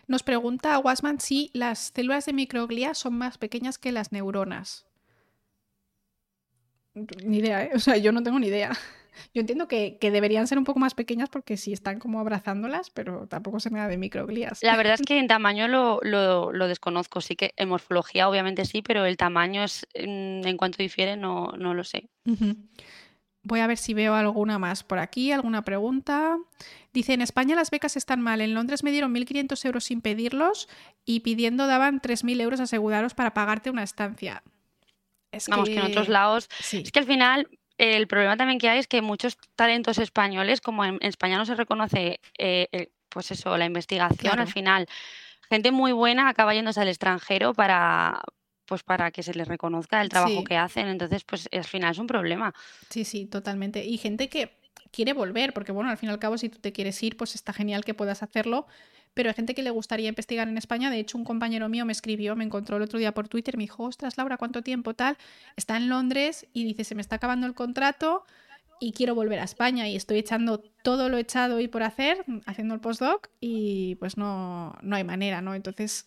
Nos 0.06 0.22
pregunta 0.22 0.78
Wasman 0.78 1.18
si 1.18 1.50
las 1.54 1.90
células 1.92 2.24
de 2.26 2.34
microglía 2.34 2.94
son 2.94 3.18
más 3.18 3.37
pequeñas 3.37 3.78
que 3.78 3.90
las 3.90 4.12
neuronas. 4.12 4.88
Ni 7.24 7.38
idea, 7.38 7.64
¿eh? 7.64 7.70
O 7.74 7.78
sea, 7.78 7.96
yo 7.96 8.12
no 8.12 8.22
tengo 8.22 8.38
ni 8.38 8.48
idea. 8.48 8.72
Yo 9.34 9.40
entiendo 9.40 9.68
que, 9.68 9.98
deberían 10.00 10.46
ser 10.46 10.58
un 10.58 10.64
poco 10.64 10.78
más 10.78 10.94
pequeñas 10.94 11.28
porque 11.28 11.56
sí 11.56 11.72
están 11.72 11.98
como 11.98 12.20
abrazándolas, 12.20 12.90
pero 12.90 13.26
tampoco 13.26 13.61
se 13.61 13.70
me 13.70 13.78
da 13.78 13.88
de 13.88 13.98
microglías. 13.98 14.62
La 14.62 14.76
verdad 14.76 14.94
es 14.94 15.02
que 15.06 15.18
en 15.18 15.28
tamaño 15.28 15.68
lo, 15.68 16.00
lo, 16.02 16.68
desconozco, 16.68 17.20
sí 17.20 17.37
que 17.37 17.52
en 17.56 17.68
morfología 17.68 18.28
obviamente 18.28 18.64
sí, 18.64 18.82
pero 18.82 19.04
el 19.04 19.16
tamaño 19.16 19.64
es 19.64 19.87
en, 19.94 20.56
cuanto 20.56 20.78
difiere 20.78 21.16
no, 21.16 21.52
no 21.58 21.74
lo 21.74 21.84
sé. 21.84 22.08
Voy 23.42 23.61
a 23.61 23.66
ver 23.66 23.78
si 23.78 23.94
veo 23.94 24.14
alguna 24.14 24.58
más 24.58 24.82
por 24.82 24.98
aquí, 24.98 25.32
alguna 25.32 25.62
pregunta. 25.62 26.37
Dice, 26.92 27.14
en 27.14 27.22
España 27.22 27.56
las 27.56 27.70
becas 27.70 27.96
están 27.96 28.20
mal. 28.20 28.40
En 28.40 28.52
Londres 28.52 28.82
me 28.82 28.90
dieron 28.90 29.14
1.500 29.14 29.64
euros 29.64 29.84
sin 29.84 30.02
pedirlos 30.02 30.68
y 31.04 31.20
pidiendo 31.20 31.66
daban 31.66 32.00
3.000 32.00 32.40
euros 32.42 32.61
asegurados 32.61 33.14
para 33.14 33.32
pagarte 33.32 33.70
una 33.70 33.84
estancia. 33.84 34.42
Vamos, 35.48 35.68
que... 35.68 35.76
en 35.76 35.82
otros 35.82 36.08
lados... 36.08 36.48
Es 36.72 36.92
que 36.92 36.98
al 36.98 37.06
final 37.06 37.48
el 37.78 38.08
problema 38.08 38.36
también 38.36 38.58
que 38.58 38.68
hay 38.68 38.78
es 38.78 38.88
que 38.88 39.02
muchos 39.02 39.36
talentos 39.54 39.98
españoles, 39.98 40.60
como 40.60 40.84
en, 40.84 40.98
España 41.00 41.38
no 41.38 41.46
se 41.46 41.54
reconoce, 41.54 42.20
eh, 42.38 42.88
pues 43.08 43.30
eso, 43.30 43.56
la 43.56 43.64
investigación, 43.64 44.38
al 44.40 44.48
final, 44.48 44.86
gente 45.48 45.70
muy 45.70 45.92
buena 45.92 46.28
acaba 46.28 46.54
yéndose 46.54 46.80
al 46.80 46.88
extranjero 46.88 47.54
para 47.54 48.20
pues 48.68 48.82
para 48.82 49.10
que 49.10 49.22
se 49.22 49.32
les 49.32 49.48
reconozca 49.48 50.02
el 50.02 50.10
trabajo 50.10 50.44
que 50.44 50.58
hacen. 50.58 50.88
Entonces, 50.88 51.24
pues 51.24 51.48
al 51.50 51.64
final 51.64 51.92
es 51.92 51.98
un 51.98 52.06
problema. 52.06 52.54
Sí, 52.90 53.06
sí, 53.06 53.24
totalmente. 53.24 53.82
Y 53.82 53.96
gente 53.96 54.28
que 54.28 54.57
quiere 54.90 55.12
volver, 55.12 55.53
porque 55.53 55.72
bueno, 55.72 55.90
al 55.90 55.96
fin 55.96 56.09
y 56.09 56.12
al 56.12 56.18
cabo, 56.18 56.38
si 56.38 56.48
tú 56.48 56.59
te 56.59 56.72
quieres 56.72 57.03
ir, 57.03 57.16
pues 57.16 57.35
está 57.35 57.53
genial 57.53 57.85
que 57.85 57.94
puedas 57.94 58.22
hacerlo, 58.22 58.66
pero 59.14 59.31
hay 59.31 59.35
gente 59.35 59.55
que 59.55 59.62
le 59.62 59.70
gustaría 59.70 60.09
investigar 60.09 60.48
en 60.48 60.59
España. 60.59 60.90
De 60.90 60.98
hecho, 60.98 61.18
un 61.18 61.24
compañero 61.24 61.68
mío 61.68 61.85
me 61.85 61.92
escribió, 61.92 62.37
me 62.37 62.44
encontró 62.44 62.77
el 62.77 62.83
otro 62.83 62.98
día 62.98 63.12
por 63.12 63.29
Twitter, 63.29 63.57
me 63.57 63.64
dijo, 63.64 63.85
ostras, 63.85 64.16
Laura, 64.16 64.37
¿cuánto 64.37 64.62
tiempo 64.62 64.94
tal? 64.94 65.16
Está 65.57 65.77
en 65.77 65.88
Londres 65.88 66.46
y 66.53 66.64
dice, 66.64 66.85
se 66.85 66.94
me 66.94 67.01
está 67.01 67.16
acabando 67.16 67.46
el 67.46 67.55
contrato 67.55 68.24
y 68.81 68.92
quiero 68.92 69.14
volver 69.14 69.40
a 69.40 69.44
España 69.44 69.88
y 69.88 69.96
estoy 69.96 70.18
echando 70.18 70.61
todo 70.83 71.09
lo 71.09 71.18
echado 71.18 71.59
y 71.61 71.68
por 71.68 71.83
hacer, 71.83 72.24
haciendo 72.46 72.74
el 72.74 72.81
postdoc 72.81 73.29
y 73.40 73.96
pues 73.96 74.16
no, 74.16 74.77
no 74.83 74.94
hay 74.94 75.05
manera, 75.05 75.42
¿no? 75.42 75.55
Entonces, 75.55 76.07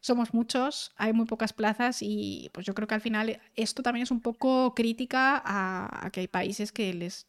somos 0.00 0.32
muchos, 0.32 0.92
hay 0.96 1.12
muy 1.12 1.26
pocas 1.26 1.52
plazas 1.52 1.98
y 2.00 2.48
pues 2.54 2.64
yo 2.64 2.74
creo 2.74 2.88
que 2.88 2.94
al 2.94 3.00
final 3.00 3.40
esto 3.54 3.82
también 3.82 4.04
es 4.04 4.10
un 4.10 4.20
poco 4.20 4.74
crítica 4.74 5.42
a 5.44 6.08
que 6.10 6.20
hay 6.20 6.28
países 6.28 6.72
que 6.72 6.94
les 6.94 7.26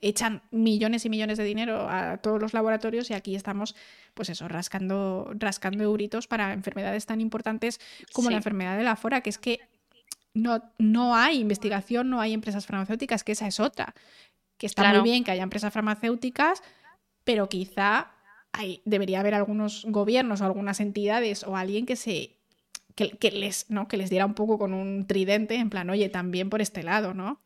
echan 0.00 0.42
millones 0.50 1.04
y 1.04 1.10
millones 1.10 1.38
de 1.38 1.44
dinero 1.44 1.88
a 1.88 2.18
todos 2.18 2.40
los 2.40 2.52
laboratorios 2.52 3.10
y 3.10 3.14
aquí 3.14 3.34
estamos, 3.34 3.74
pues 4.14 4.28
eso, 4.28 4.48
rascando, 4.48 5.30
rascando 5.34 5.84
euritos 5.84 6.26
para 6.26 6.52
enfermedades 6.52 7.06
tan 7.06 7.20
importantes 7.20 7.80
como 8.12 8.30
la 8.30 8.36
enfermedad 8.36 8.76
de 8.76 8.84
la 8.84 8.96
fora, 8.96 9.20
que 9.20 9.30
es 9.30 9.38
que 9.38 9.60
no, 10.34 10.62
no 10.78 11.16
hay 11.16 11.40
investigación, 11.40 12.10
no 12.10 12.20
hay 12.20 12.32
empresas 12.32 12.66
farmacéuticas, 12.66 13.24
que 13.24 13.32
esa 13.32 13.46
es 13.46 13.60
otra. 13.60 13.94
Que 14.58 14.66
está 14.66 14.92
muy 14.92 15.02
bien 15.02 15.24
que 15.24 15.30
haya 15.30 15.42
empresas 15.42 15.72
farmacéuticas, 15.72 16.62
pero 17.24 17.48
quizá 17.48 18.12
hay, 18.52 18.82
debería 18.84 19.20
haber 19.20 19.34
algunos 19.34 19.84
gobiernos 19.88 20.40
o 20.40 20.44
algunas 20.44 20.80
entidades 20.80 21.44
o 21.44 21.56
alguien 21.56 21.86
que 21.86 21.96
se 21.96 22.36
que, 22.94 23.30
les, 23.32 23.70
¿no? 23.70 23.88
que 23.88 23.96
les 23.96 24.08
diera 24.08 24.24
un 24.24 24.34
poco 24.34 24.58
con 24.58 24.72
un 24.72 25.06
tridente 25.06 25.56
en 25.56 25.68
plan, 25.68 25.90
oye, 25.90 26.08
también 26.08 26.48
por 26.48 26.62
este 26.62 26.84
lado, 26.84 27.12
¿no? 27.12 27.40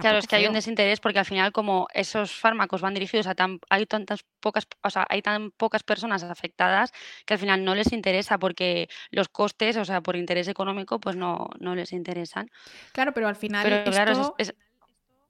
Claro, 0.00 0.18
es 0.18 0.26
que 0.26 0.36
hay 0.36 0.46
un 0.46 0.52
desinterés 0.52 1.00
porque 1.00 1.18
al 1.18 1.24
final 1.24 1.52
como 1.52 1.86
esos 1.94 2.32
fármacos 2.32 2.80
van 2.80 2.94
dirigidos 2.94 3.26
a 3.26 3.34
tan 3.34 3.58
hay 3.70 3.86
tantas 3.86 4.24
pocas, 4.40 4.66
o 4.82 4.90
sea, 4.90 5.06
hay 5.08 5.22
tan 5.22 5.50
pocas 5.50 5.82
personas 5.82 6.22
afectadas 6.22 6.92
que 7.24 7.34
al 7.34 7.40
final 7.40 7.64
no 7.64 7.74
les 7.74 7.92
interesa 7.92 8.38
porque 8.38 8.88
los 9.10 9.28
costes, 9.28 9.76
o 9.76 9.84
sea, 9.84 10.00
por 10.00 10.16
interés 10.16 10.48
económico, 10.48 11.00
pues 11.00 11.16
no, 11.16 11.48
no 11.58 11.74
les 11.74 11.92
interesan. 11.92 12.50
Claro, 12.92 13.12
pero 13.14 13.28
al 13.28 13.36
final 13.36 13.62
pero, 13.62 13.90
claro, 13.90 14.34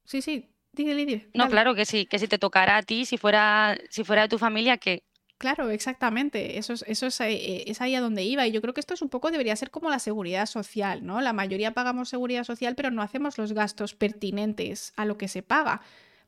Sí, 0.05 0.23
sí, 0.23 0.51
dile, 0.73 1.31
No, 1.35 1.49
claro 1.49 1.75
que 1.75 1.85
sí, 1.85 2.07
que 2.07 2.19
si 2.19 2.27
te 2.27 2.39
tocara 2.39 2.79
a 2.79 2.83
ti, 2.83 3.05
si 3.05 3.17
fuera 3.17 3.79
si 3.91 4.03
fuera 4.03 4.23
de 4.23 4.29
tu 4.29 4.39
familia 4.39 4.77
que 4.77 5.05
Claro, 5.41 5.71
exactamente. 5.71 6.59
Eso, 6.59 6.75
es, 6.75 6.85
eso 6.87 7.07
eh, 7.25 7.65
es, 7.67 7.81
ahí 7.81 7.95
a 7.95 8.03
donde 8.03 8.23
iba. 8.25 8.47
Y 8.47 8.53
yo 8.53 8.61
creo 8.61 8.75
que 8.75 8.81
esto 8.81 8.93
es 8.93 9.01
un 9.01 9.09
poco, 9.09 9.31
debería 9.31 9.57
ser 9.57 9.71
como 9.71 9.89
la 9.89 9.99
seguridad 9.99 10.45
social, 10.45 11.07
¿no? 11.07 11.23
La 11.23 11.33
mayoría 11.33 11.73
pagamos 11.73 12.11
seguridad 12.11 12.45
social, 12.45 12.75
pero 12.77 12.91
no 12.91 13.01
hacemos 13.01 13.39
los 13.39 13.55
gastos 13.55 13.95
pertinentes 13.95 14.93
a 14.97 15.07
lo 15.07 15.17
que 15.17 15.29
se 15.29 15.43
paga. 15.43 15.81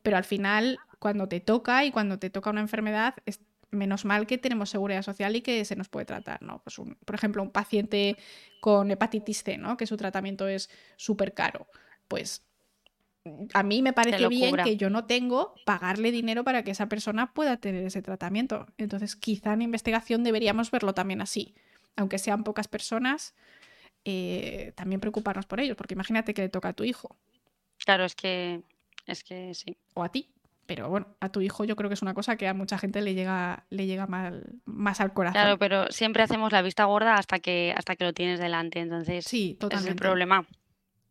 Pero 0.03 0.17
al 0.17 0.25
final, 0.25 0.81
cuando 0.99 1.29
te 1.29 1.41
toca 1.41 1.85
y 1.85 1.91
cuando 1.91 2.19
te 2.19 2.31
toca 2.31 2.49
una 2.49 2.63
enfermedad, 2.63 3.15
es 3.27 3.41
menos 3.71 4.07
mal 4.07 4.27
que 4.27 4.39
tenemos 4.39 4.71
seguridad 4.71 5.03
social 5.03 5.37
y 5.37 5.43
que 5.43 5.63
se 5.67 5.77
nos 5.77 5.91
puede 5.91 6.07
tratar, 6.07 6.41
¿no? 6.41 6.63
Pues 6.65 6.77
por 7.05 7.15
ejemplo, 7.15 7.43
un 7.43 7.51
paciente 7.51 8.17
con 8.61 8.91
hepatitis 8.91 9.43
C, 9.45 9.59
¿no? 9.59 9.77
Que 9.77 9.87
su 9.87 9.99
tratamiento 9.99 10.49
es 10.49 10.71
súper 10.97 11.35
caro. 11.35 11.67
Pues 12.09 12.47
a 13.55 13.63
mí 13.63 13.83
me 13.83 13.93
parece 13.93 14.29
bien 14.29 14.57
que 14.57 14.77
yo 14.77 14.91
no 14.91 15.05
tengo 15.05 15.55
pagarle 15.65 16.11
dinero 16.11 16.45
para 16.45 16.65
que 16.65 16.73
esa 16.73 16.89
persona 16.89 17.33
pueda 17.33 17.57
tener 17.57 17.85
ese 17.85 18.03
tratamiento. 18.03 18.67
Entonces, 18.79 19.17
quizá 19.17 19.53
en 19.53 19.63
investigación 19.63 20.25
deberíamos 20.25 20.71
verlo 20.71 20.93
también 20.95 21.21
así. 21.21 21.55
Aunque 21.97 22.19
sean 22.19 22.43
pocas 22.43 22.69
personas, 22.69 23.35
eh, 24.05 24.73
también 24.75 25.01
preocuparnos 25.01 25.47
por 25.47 25.61
ellos, 25.61 25.77
porque 25.77 25.95
imagínate 25.95 26.35
que 26.35 26.43
le 26.43 26.49
toca 26.49 26.71
a 26.71 26.73
tu 26.73 26.85
hijo. 26.85 27.17
Claro, 27.85 28.05
es 28.05 28.15
que, 28.15 28.63
es 29.07 29.23
que 29.23 29.55
sí. 29.55 29.77
O 29.95 30.03
a 30.03 30.11
ti. 30.11 30.31
Pero 30.67 30.89
bueno, 30.89 31.09
a 31.21 31.29
tu 31.29 31.41
hijo 31.41 31.65
yo 31.65 31.77
creo 31.77 31.91
que 31.91 31.95
es 31.95 32.03
una 32.03 32.15
cosa 32.15 32.37
que 32.37 32.49
a 32.49 32.55
mucha 32.55 32.79
gente 32.79 33.03
le 33.03 33.15
llega, 33.15 33.67
le 33.69 33.87
llega 33.87 34.07
mal, 34.07 34.61
más 34.65 35.01
al 35.01 35.13
corazón. 35.13 35.43
Claro, 35.43 35.59
pero 35.59 35.91
siempre 35.91 36.23
hacemos 36.23 36.53
la 36.53 36.63
vista 36.63 36.85
gorda 36.85 37.17
hasta 37.17 37.41
que, 37.41 37.75
hasta 37.77 37.95
que 37.95 38.05
lo 38.05 38.13
tienes 38.13 38.39
delante. 38.41 38.81
Entonces, 38.81 39.25
sí, 39.27 39.57
totalmente. 39.61 39.91
es 39.91 39.95
el 39.95 40.01
problema. 40.01 40.47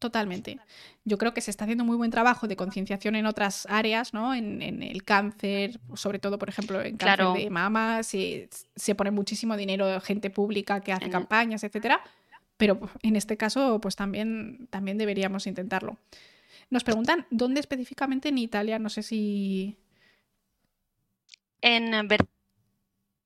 Totalmente. 0.01 0.57
Yo 1.05 1.19
creo 1.19 1.31
que 1.31 1.41
se 1.41 1.51
está 1.51 1.65
haciendo 1.65 1.85
muy 1.85 1.95
buen 1.95 2.09
trabajo 2.09 2.47
de 2.47 2.55
concienciación 2.55 3.15
en 3.15 3.27
otras 3.27 3.67
áreas, 3.69 4.15
¿no? 4.15 4.33
En, 4.33 4.81
el 4.81 5.03
cáncer, 5.03 5.79
sobre 5.93 6.17
todo, 6.17 6.39
por 6.39 6.49
ejemplo, 6.49 6.81
en 6.81 6.97
cáncer 6.97 7.27
de 7.35 7.49
mama, 7.51 8.01
se, 8.01 8.49
pone 8.97 9.11
muchísimo 9.11 9.55
dinero, 9.55 10.01
gente 10.01 10.31
pública 10.31 10.81
que 10.81 10.91
hace 10.91 11.11
campañas, 11.11 11.63
etcétera. 11.63 12.01
Pero 12.57 12.79
en 13.03 13.15
este 13.15 13.37
caso, 13.37 13.79
pues 13.79 13.95
también, 13.95 14.65
también 14.71 14.97
deberíamos 14.97 15.45
intentarlo. 15.45 15.99
Nos 16.71 16.83
preguntan 16.83 17.27
dónde 17.29 17.59
específicamente 17.59 18.29
en 18.29 18.39
Italia, 18.39 18.79
no 18.79 18.89
sé 18.89 19.03
si. 19.03 19.77
En 21.61 22.07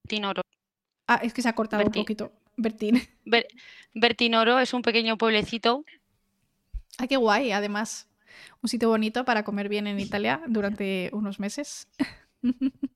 Bertinoro. 0.03 0.41
Ah, 1.07 1.21
es 1.23 1.33
que 1.33 1.41
se 1.41 1.47
ha 1.47 1.55
cortado 1.55 1.85
un 1.85 1.91
poquito. 1.93 2.33
Bertin. 2.57 3.01
Bertinoro 3.93 4.59
es 4.59 4.73
un 4.73 4.81
pequeño 4.81 5.17
pueblecito 5.17 5.85
Ay, 6.97 7.07
qué 7.07 7.17
guay, 7.17 7.51
además. 7.51 8.07
Un 8.61 8.69
sitio 8.69 8.89
bonito 8.89 9.25
para 9.25 9.43
comer 9.43 9.69
bien 9.69 9.87
en 9.87 9.99
Italia 9.99 10.41
durante 10.47 11.09
unos 11.13 11.39
meses. 11.39 11.87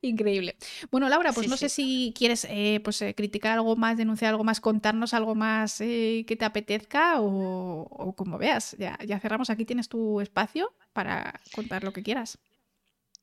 Increíble. 0.00 0.56
Bueno, 0.90 1.08
Laura, 1.08 1.32
pues 1.32 1.48
no 1.48 1.56
sé 1.56 1.68
si 1.70 2.12
quieres 2.16 2.46
eh, 2.50 2.80
pues, 2.84 3.00
eh, 3.00 3.14
criticar 3.14 3.52
algo 3.52 3.74
más, 3.74 3.96
denunciar 3.96 4.30
algo 4.30 4.44
más, 4.44 4.60
contarnos 4.60 5.14
algo 5.14 5.34
más 5.34 5.80
eh, 5.80 6.24
que 6.26 6.36
te 6.36 6.44
apetezca 6.44 7.20
o, 7.20 8.14
como 8.16 8.36
veas. 8.36 8.76
Ya, 8.78 8.98
ya 9.06 9.18
cerramos 9.18 9.48
aquí, 9.48 9.64
tienes 9.64 9.88
tu 9.88 10.20
espacio 10.20 10.74
para 10.92 11.40
contar 11.52 11.84
lo 11.84 11.92
que 11.92 12.02
quieras. 12.02 12.38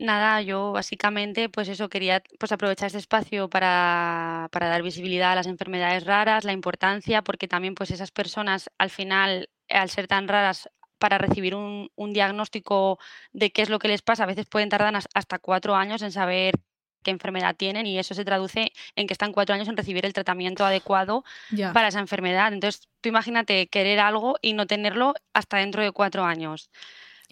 Nada, 0.02 0.42
yo 0.42 0.72
básicamente, 0.72 1.48
pues 1.48 1.68
eso, 1.68 1.88
quería 1.88 2.24
pues 2.40 2.52
aprovechar 2.52 2.88
este 2.88 2.98
espacio 2.98 3.52
para, 3.52 4.50
para 4.52 4.68
dar 4.68 4.82
visibilidad 4.82 5.34
a 5.34 5.36
las 5.36 5.46
enfermedades 5.46 6.06
raras, 6.06 6.44
la 6.44 6.54
importancia, 6.54 7.22
porque 7.22 7.48
también 7.48 7.76
pues 7.76 7.92
esas 7.92 8.10
personas 8.10 8.72
al 8.80 8.90
final, 8.90 9.50
al 9.70 9.92
ser 9.92 10.08
tan 10.08 10.28
raras, 10.28 10.68
para 10.98 11.20
recibir 11.20 11.54
un, 11.54 11.92
un 11.96 12.14
diagnóstico 12.14 12.98
de 13.32 13.52
qué 13.52 13.62
es 13.62 13.70
lo 13.70 13.78
que 13.78 13.90
les 13.90 14.02
pasa, 14.02 14.24
a 14.24 14.26
veces 14.26 14.48
pueden 14.48 14.70
tardar 14.70 14.96
hasta 15.14 15.38
cuatro 15.38 15.76
años 15.76 16.02
en 16.02 16.12
saber 16.12 16.56
qué 17.04 17.12
enfermedad 17.12 17.56
tienen 17.56 17.86
y 17.86 18.00
eso 18.00 18.16
se 18.16 18.26
traduce 18.26 18.72
en 18.96 19.06
que 19.06 19.14
están 19.14 19.32
cuatro 19.34 19.54
años 19.54 19.68
en 19.68 19.78
recibir 19.78 20.04
el 20.06 20.14
tratamiento 20.14 20.66
adecuado 20.66 21.24
para 21.72 21.90
esa 21.90 22.00
enfermedad. 22.00 22.54
Entonces, 22.54 22.90
tú 23.02 23.10
imagínate 23.10 23.68
querer 23.68 24.00
algo 24.00 24.38
y 24.42 24.54
no 24.54 24.66
tenerlo 24.66 25.14
hasta 25.34 25.58
dentro 25.58 25.84
de 25.84 25.92
cuatro 25.92 26.24
años. 26.24 26.72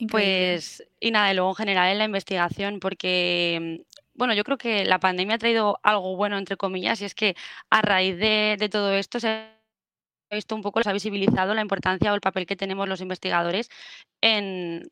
Pues, 0.08 0.84
y 1.00 1.12
nada, 1.12 1.32
y 1.32 1.36
luego 1.36 1.50
en 1.50 1.56
general 1.56 1.92
en 1.92 1.98
la 1.98 2.06
investigación, 2.06 2.80
porque, 2.80 3.84
bueno, 4.14 4.34
yo 4.34 4.44
creo 4.44 4.58
que 4.58 4.86
la 4.86 5.00
pandemia 5.00 5.36
ha 5.36 5.40
traído 5.40 5.80
algo 5.84 6.16
bueno, 6.16 6.38
entre 6.38 6.58
comillas, 6.58 7.02
y 7.02 7.06
es 7.06 7.16
que 7.16 7.36
a 7.70 7.82
raíz 7.82 8.18
de, 8.18 8.70
todo 8.72 8.94
esto 8.94 9.20
se 9.20 9.28
ha 9.28 9.56
visto 10.32 10.56
un 10.56 10.62
poco, 10.62 10.82
se 10.84 10.90
ha 10.90 10.94
visibilizado 10.94 11.54
la 11.54 11.62
importancia 11.62 12.12
o 12.12 12.16
el 12.16 12.22
papel 12.22 12.46
que 12.46 12.56
tenemos 12.56 12.88
los 12.88 13.02
investigadores 13.02 13.70
en, 14.22 14.90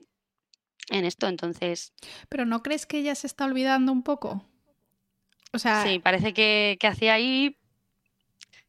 en 0.90 1.06
esto, 1.06 1.28
entonces. 1.28 1.94
Pero 2.30 2.46
¿no 2.46 2.64
crees 2.64 2.86
que 2.86 3.04
ya 3.04 3.16
se 3.16 3.28
está 3.28 3.46
olvidando 3.46 3.92
un 3.92 4.04
poco? 4.04 4.44
O 5.54 5.60
sea, 5.60 5.84
sí, 5.84 6.00
parece 6.00 6.34
que, 6.34 6.78
que 6.80 6.88
hacía 6.88 7.14
ahí 7.14 7.58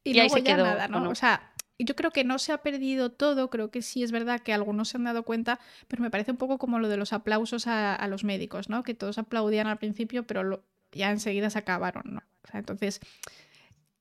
y, 0.03 0.11
y 0.11 0.19
ahí 0.19 0.29
se 0.29 0.41
ya 0.41 0.55
quedó, 0.55 0.65
nada, 0.65 0.85
¿o 0.85 0.89
¿no? 0.89 0.99
no? 1.01 1.09
O 1.09 1.15
sea, 1.15 1.53
yo 1.85 1.95
creo 1.95 2.11
que 2.11 2.23
no 2.23 2.39
se 2.39 2.51
ha 2.51 2.57
perdido 2.61 3.09
todo, 3.11 3.49
creo 3.49 3.71
que 3.71 3.81
sí 3.81 4.03
es 4.03 4.11
verdad 4.11 4.41
que 4.41 4.53
algunos 4.53 4.89
se 4.89 4.97
han 4.97 5.05
dado 5.05 5.23
cuenta, 5.23 5.59
pero 5.87 6.01
me 6.03 6.11
parece 6.11 6.31
un 6.31 6.37
poco 6.37 6.57
como 6.57 6.77
lo 6.79 6.89
de 6.89 6.97
los 6.97 7.13
aplausos 7.13 7.67
a, 7.67 7.95
a 7.95 8.07
los 8.07 8.23
médicos, 8.23 8.67
¿no? 8.69 8.83
Que 8.83 8.93
todos 8.93 9.17
aplaudían 9.17 9.67
al 9.67 9.77
principio, 9.77 10.27
pero 10.27 10.43
lo- 10.43 10.63
ya 10.91 11.09
enseguida 11.11 11.49
se 11.49 11.59
acabaron, 11.59 12.03
¿no? 12.05 12.19
O 12.43 12.47
sea, 12.51 12.59
entonces, 12.59 12.99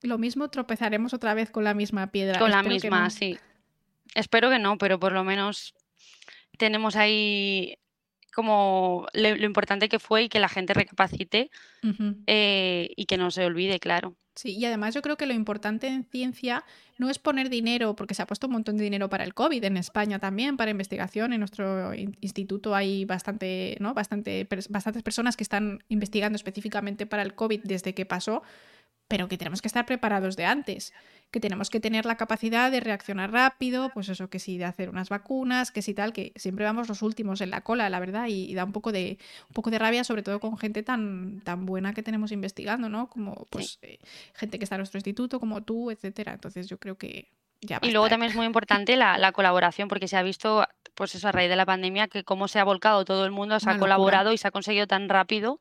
lo 0.03 0.19
mismo 0.19 0.49
tropezaremos 0.49 1.13
otra 1.15 1.35
vez 1.35 1.51
con 1.51 1.65
la 1.65 1.75
misma 1.75 2.09
piedra. 2.11 2.39
Con 2.39 2.51
la 2.51 2.59
Espero 2.59 2.75
misma, 2.75 3.05
no. 3.05 3.11
sí. 3.11 3.39
Espero 4.15 4.51
que 4.51 4.59
no, 4.59 4.79
pero 4.79 4.99
por 4.99 5.13
lo 5.13 5.23
menos 5.23 5.75
tenemos 6.57 6.97
ahí 6.97 7.79
como 8.35 9.07
lo, 9.13 9.37
lo 9.37 9.45
importante 9.45 9.89
que 9.89 9.99
fue 9.99 10.25
y 10.25 10.29
que 10.29 10.39
la 10.41 10.49
gente 10.49 10.73
recapacite 10.75 11.51
eh, 12.27 12.91
y 12.97 13.07
que 13.07 13.17
no 13.17 13.31
se 13.31 13.45
olvide, 13.45 13.79
claro. 13.81 14.17
Sí, 14.39 14.57
y 14.57 14.65
además 14.67 14.95
yo 14.95 15.03
creo 15.03 15.17
que 15.17 15.27
lo 15.27 15.33
importante 15.35 15.89
en 15.89 16.05
ciencia 16.05 16.63
no 16.97 17.11
es 17.11 17.19
poner 17.19 17.51
dinero, 17.51 17.97
porque 17.97 18.15
se 18.15 18.23
ha 18.23 18.27
puesto 18.27 18.47
un 18.47 18.53
montón 18.53 18.77
de 18.77 18.85
dinero 18.85 19.09
para 19.09 19.25
el 19.25 19.35
COVID 19.35 19.65
en 19.65 19.77
España 19.77 20.21
también, 20.21 20.57
para 20.57 20.71
investigación. 20.71 21.33
En 21.33 21.41
nuestro 21.41 21.93
in- 21.93 22.17
instituto 22.21 22.73
hay 22.77 23.05
bastante, 23.05 23.77
¿no? 23.81 23.95
bastante, 23.95 24.47
bastantes 24.71 25.03
personas 25.03 25.37
que 25.37 25.43
están 25.43 25.83
investigando 25.89 26.37
específicamente 26.37 27.05
para 27.05 27.23
el 27.23 27.35
COVID 27.35 27.63
desde 27.65 27.95
que 27.95 28.07
pasó, 28.07 28.45
pero 29.09 29.27
que 29.29 29.39
tenemos 29.39 29.63
que 29.63 29.69
estar 29.69 29.87
preparados 29.87 30.37
de 30.37 30.45
antes, 30.45 30.93
que 31.31 31.41
tenemos 31.41 31.71
que 31.71 31.81
tener 31.81 32.05
la 32.07 32.17
capacidad 32.17 32.71
de 32.71 32.81
reaccionar 32.81 33.33
rápido, 33.33 33.91
pues 33.93 34.09
eso, 34.11 34.29
que 34.29 34.39
sí, 34.39 34.59
de 34.59 34.67
hacer 34.67 34.89
unas 34.91 35.09
vacunas, 35.09 35.71
que 35.71 35.83
sí 35.83 35.95
tal, 35.95 36.13
que 36.13 36.33
siempre 36.37 36.65
vamos 36.65 36.89
los 36.89 37.03
últimos 37.03 37.41
en 37.41 37.51
la 37.51 37.63
cola, 37.63 37.89
la 37.91 38.01
verdad, 38.01 38.27
y, 38.29 38.45
y 38.51 38.55
da 38.55 38.65
un 38.65 38.73
poco 38.73 38.93
de, 38.93 39.19
un 39.49 39.55
poco 39.55 39.71
de 39.71 39.79
rabia, 39.79 40.05
sobre 40.05 40.23
todo 40.23 40.41
con 40.41 40.57
gente 40.59 40.83
tan, 40.83 41.41
tan 41.43 41.67
buena 41.67 41.93
que 41.95 42.03
tenemos 42.03 42.33
investigando, 42.33 42.89
¿no? 42.89 43.09
Como 43.09 43.47
pues 43.51 43.79
eh, 43.83 43.99
gente 44.35 44.59
que 44.59 44.65
está 44.65 44.77
en 44.77 44.81
nuestro 44.81 44.99
instituto, 44.99 45.41
como 45.41 45.63
tú, 45.63 45.91
etcétera. 45.91 46.33
Entonces 46.35 46.69
yo 46.69 46.79
creo 46.79 46.97
que 46.97 47.31
ya 47.61 47.79
Y 47.83 47.91
luego 47.91 48.09
también 48.09 48.31
es 48.31 48.37
muy 48.37 48.47
importante 48.47 48.97
la, 48.97 49.19
la 49.19 49.33
colaboración, 49.33 49.89
porque 49.89 50.07
se 50.09 50.17
ha 50.17 50.23
visto, 50.23 50.67
pues 50.95 51.15
eso, 51.15 51.29
a 51.29 51.33
raíz 51.33 51.49
de 51.51 51.57
la 51.57 51.67
pandemia, 51.67 52.09
que 52.09 52.25
cómo 52.25 52.47
se 52.49 52.59
ha 52.59 52.65
volcado 52.65 53.05
todo 53.05 53.25
el 53.25 53.33
mundo, 53.33 53.59
se 53.59 53.67
Una 53.67 53.73
ha 53.73 53.75
locura. 53.77 53.97
colaborado 53.97 54.33
y 54.33 54.39
se 54.39 54.49
ha 54.49 54.51
conseguido 54.51 54.87
tan 54.87 55.09
rápido. 55.09 55.59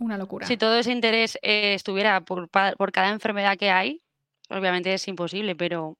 Una 0.00 0.18
locura. 0.18 0.46
Si 0.46 0.56
todo 0.56 0.76
ese 0.76 0.90
interés 0.90 1.38
eh, 1.42 1.74
estuviera 1.74 2.20
por, 2.22 2.48
por 2.48 2.90
cada 2.90 3.10
enfermedad 3.10 3.56
que 3.56 3.70
hay, 3.70 4.02
obviamente 4.48 4.92
es 4.92 5.06
imposible, 5.06 5.54
pero 5.54 5.96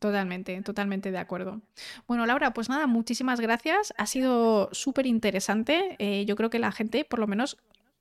Totalmente, 0.00 0.60
totalmente 0.62 1.12
de 1.12 1.18
acuerdo. 1.18 1.60
Bueno, 2.08 2.26
Laura, 2.26 2.52
pues 2.52 2.68
nada, 2.68 2.88
muchísimas 2.88 3.40
gracias. 3.40 3.94
Ha 3.96 4.06
sido 4.06 4.68
súper 4.72 5.06
interesante. 5.06 5.94
Eh, 6.00 6.24
yo 6.26 6.34
creo 6.34 6.50
que 6.50 6.58
la 6.58 6.72
gente, 6.72 7.04
por 7.04 7.20
lo 7.20 7.28
menos, 7.28 7.56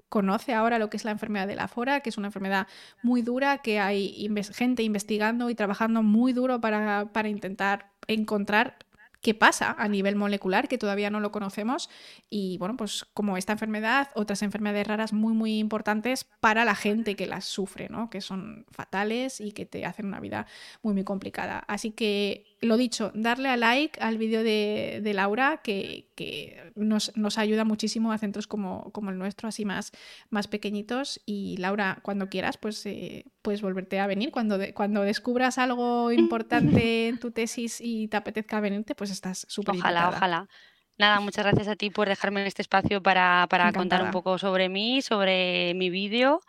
conoce 0.10 0.54
ahora 0.56 0.80
lo 0.80 0.90
que 0.90 0.98
es 0.98 1.06
la 1.06 1.12
enfermedad 1.12 1.46
de 1.48 1.56
la 1.56 1.68
fora, 1.68 2.00
que 2.00 2.10
es 2.10 2.18
una 2.18 2.28
enfermedad 2.30 2.68
muy 3.04 3.22
dura, 3.22 3.60
que 3.60 3.80
hay 3.80 4.16
inves- 4.28 4.54
gente 4.54 4.82
investigando 4.82 5.50
y 5.52 5.56
trabajando 5.56 6.02
muy 6.02 6.34
duro 6.34 6.60
para, 6.60 7.12
para 7.14 7.30
intentar 7.30 7.92
encontrar 8.08 8.78
qué 9.24 9.34
pasa 9.34 9.76
a 9.80 9.88
nivel 9.88 10.18
molecular, 10.18 10.68
que 10.68 10.78
todavía 10.78 11.10
no 11.10 11.22
lo 11.22 11.32
conocemos. 11.32 11.90
Y 12.30 12.58
bueno, 12.58 12.76
pues 12.76 13.06
como 13.14 13.38
esta 13.38 13.54
enfermedad, 13.54 14.10
otras 14.16 14.44
enfermedades 14.44 14.86
raras 14.86 15.14
muy, 15.14 15.34
muy 15.34 15.60
importantes 15.60 16.26
para 16.42 16.66
la 16.66 16.76
gente 16.76 17.16
que 17.16 17.26
las 17.26 17.46
sufre, 17.46 17.88
¿no? 17.90 18.10
Que 18.10 18.20
son 18.20 18.66
fatales 18.70 19.40
y 19.40 19.54
que 19.54 19.66
te 19.66 19.86
hacen 19.86 20.08
una 20.08 20.20
vida 20.20 20.46
muy, 20.82 20.94
muy 20.94 21.06
complicada. 21.06 21.60
Así 21.68 21.92
que, 21.92 22.53
lo 22.64 22.78
dicho, 22.78 23.12
darle 23.14 23.50
a 23.50 23.58
like 23.58 24.00
al 24.02 24.18
vídeo 24.18 24.44
de, 24.44 25.00
de 25.04 25.14
Laura, 25.14 25.62
que, 25.64 26.10
que 26.16 26.72
nos, 26.76 27.16
nos 27.16 27.38
ayuda 27.38 27.64
muchísimo 27.66 28.12
a 28.12 28.18
centros 28.18 28.48
como, 28.48 28.92
como 28.92 29.12
el 29.12 29.18
nuestro, 29.18 29.48
así 29.50 29.66
más, 29.66 29.92
más 30.30 30.48
pequeñitos. 30.48 31.22
Y 31.26 31.58
Laura, 31.58 32.00
cuando 32.02 32.30
quieras, 32.30 32.58
pues 32.58 32.86
eh, 32.86 33.26
puedes 33.42 33.62
volverte 33.62 34.00
a 34.00 34.08
venir. 34.08 34.32
Cuando, 34.32 34.58
de- 34.58 34.74
cuando 34.74 35.02
descubras 35.04 35.58
algo 35.58 36.12
importante 36.24 37.08
en 37.10 37.20
tu 37.20 37.32
tesis 37.32 37.80
y 37.82 38.08
te 38.08 38.18
apetezca 38.18 38.60
venirte, 38.60 38.96
pues 38.96 39.12
estás 39.12 39.46
súper 39.50 39.76
ojalá, 39.76 40.00
invitada. 40.00 40.18
ojalá. 40.18 40.50
Nada, 40.98 41.20
muchas 41.20 41.46
gracias 41.46 41.68
a 41.68 41.76
ti 41.76 41.90
por 41.90 42.08
dejarme 42.08 42.46
este 42.46 42.62
espacio 42.62 43.02
para, 43.02 43.48
para 43.50 43.72
contar 43.74 44.04
un 44.04 44.12
poco 44.12 44.38
sobre 44.38 44.70
mí, 44.70 45.02
sobre 45.02 45.74
mi 45.74 45.90
vídeo 45.90 46.40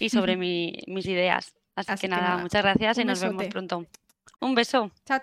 y 0.00 0.08
sobre 0.08 0.36
mi- 0.38 0.78
mis 0.86 1.06
ideas. 1.06 1.54
Así, 1.74 1.92
Así 1.92 2.00
que 2.08 2.14
que 2.14 2.20
nada, 2.20 2.38
muchas 2.38 2.62
gracias 2.62 2.98
y 2.98 3.04
nos 3.04 3.20
vemos 3.20 3.44
pronto. 3.48 3.84
Un 4.40 4.54
beso. 4.54 4.90
Chao, 5.06 5.18
chao. 5.18 5.22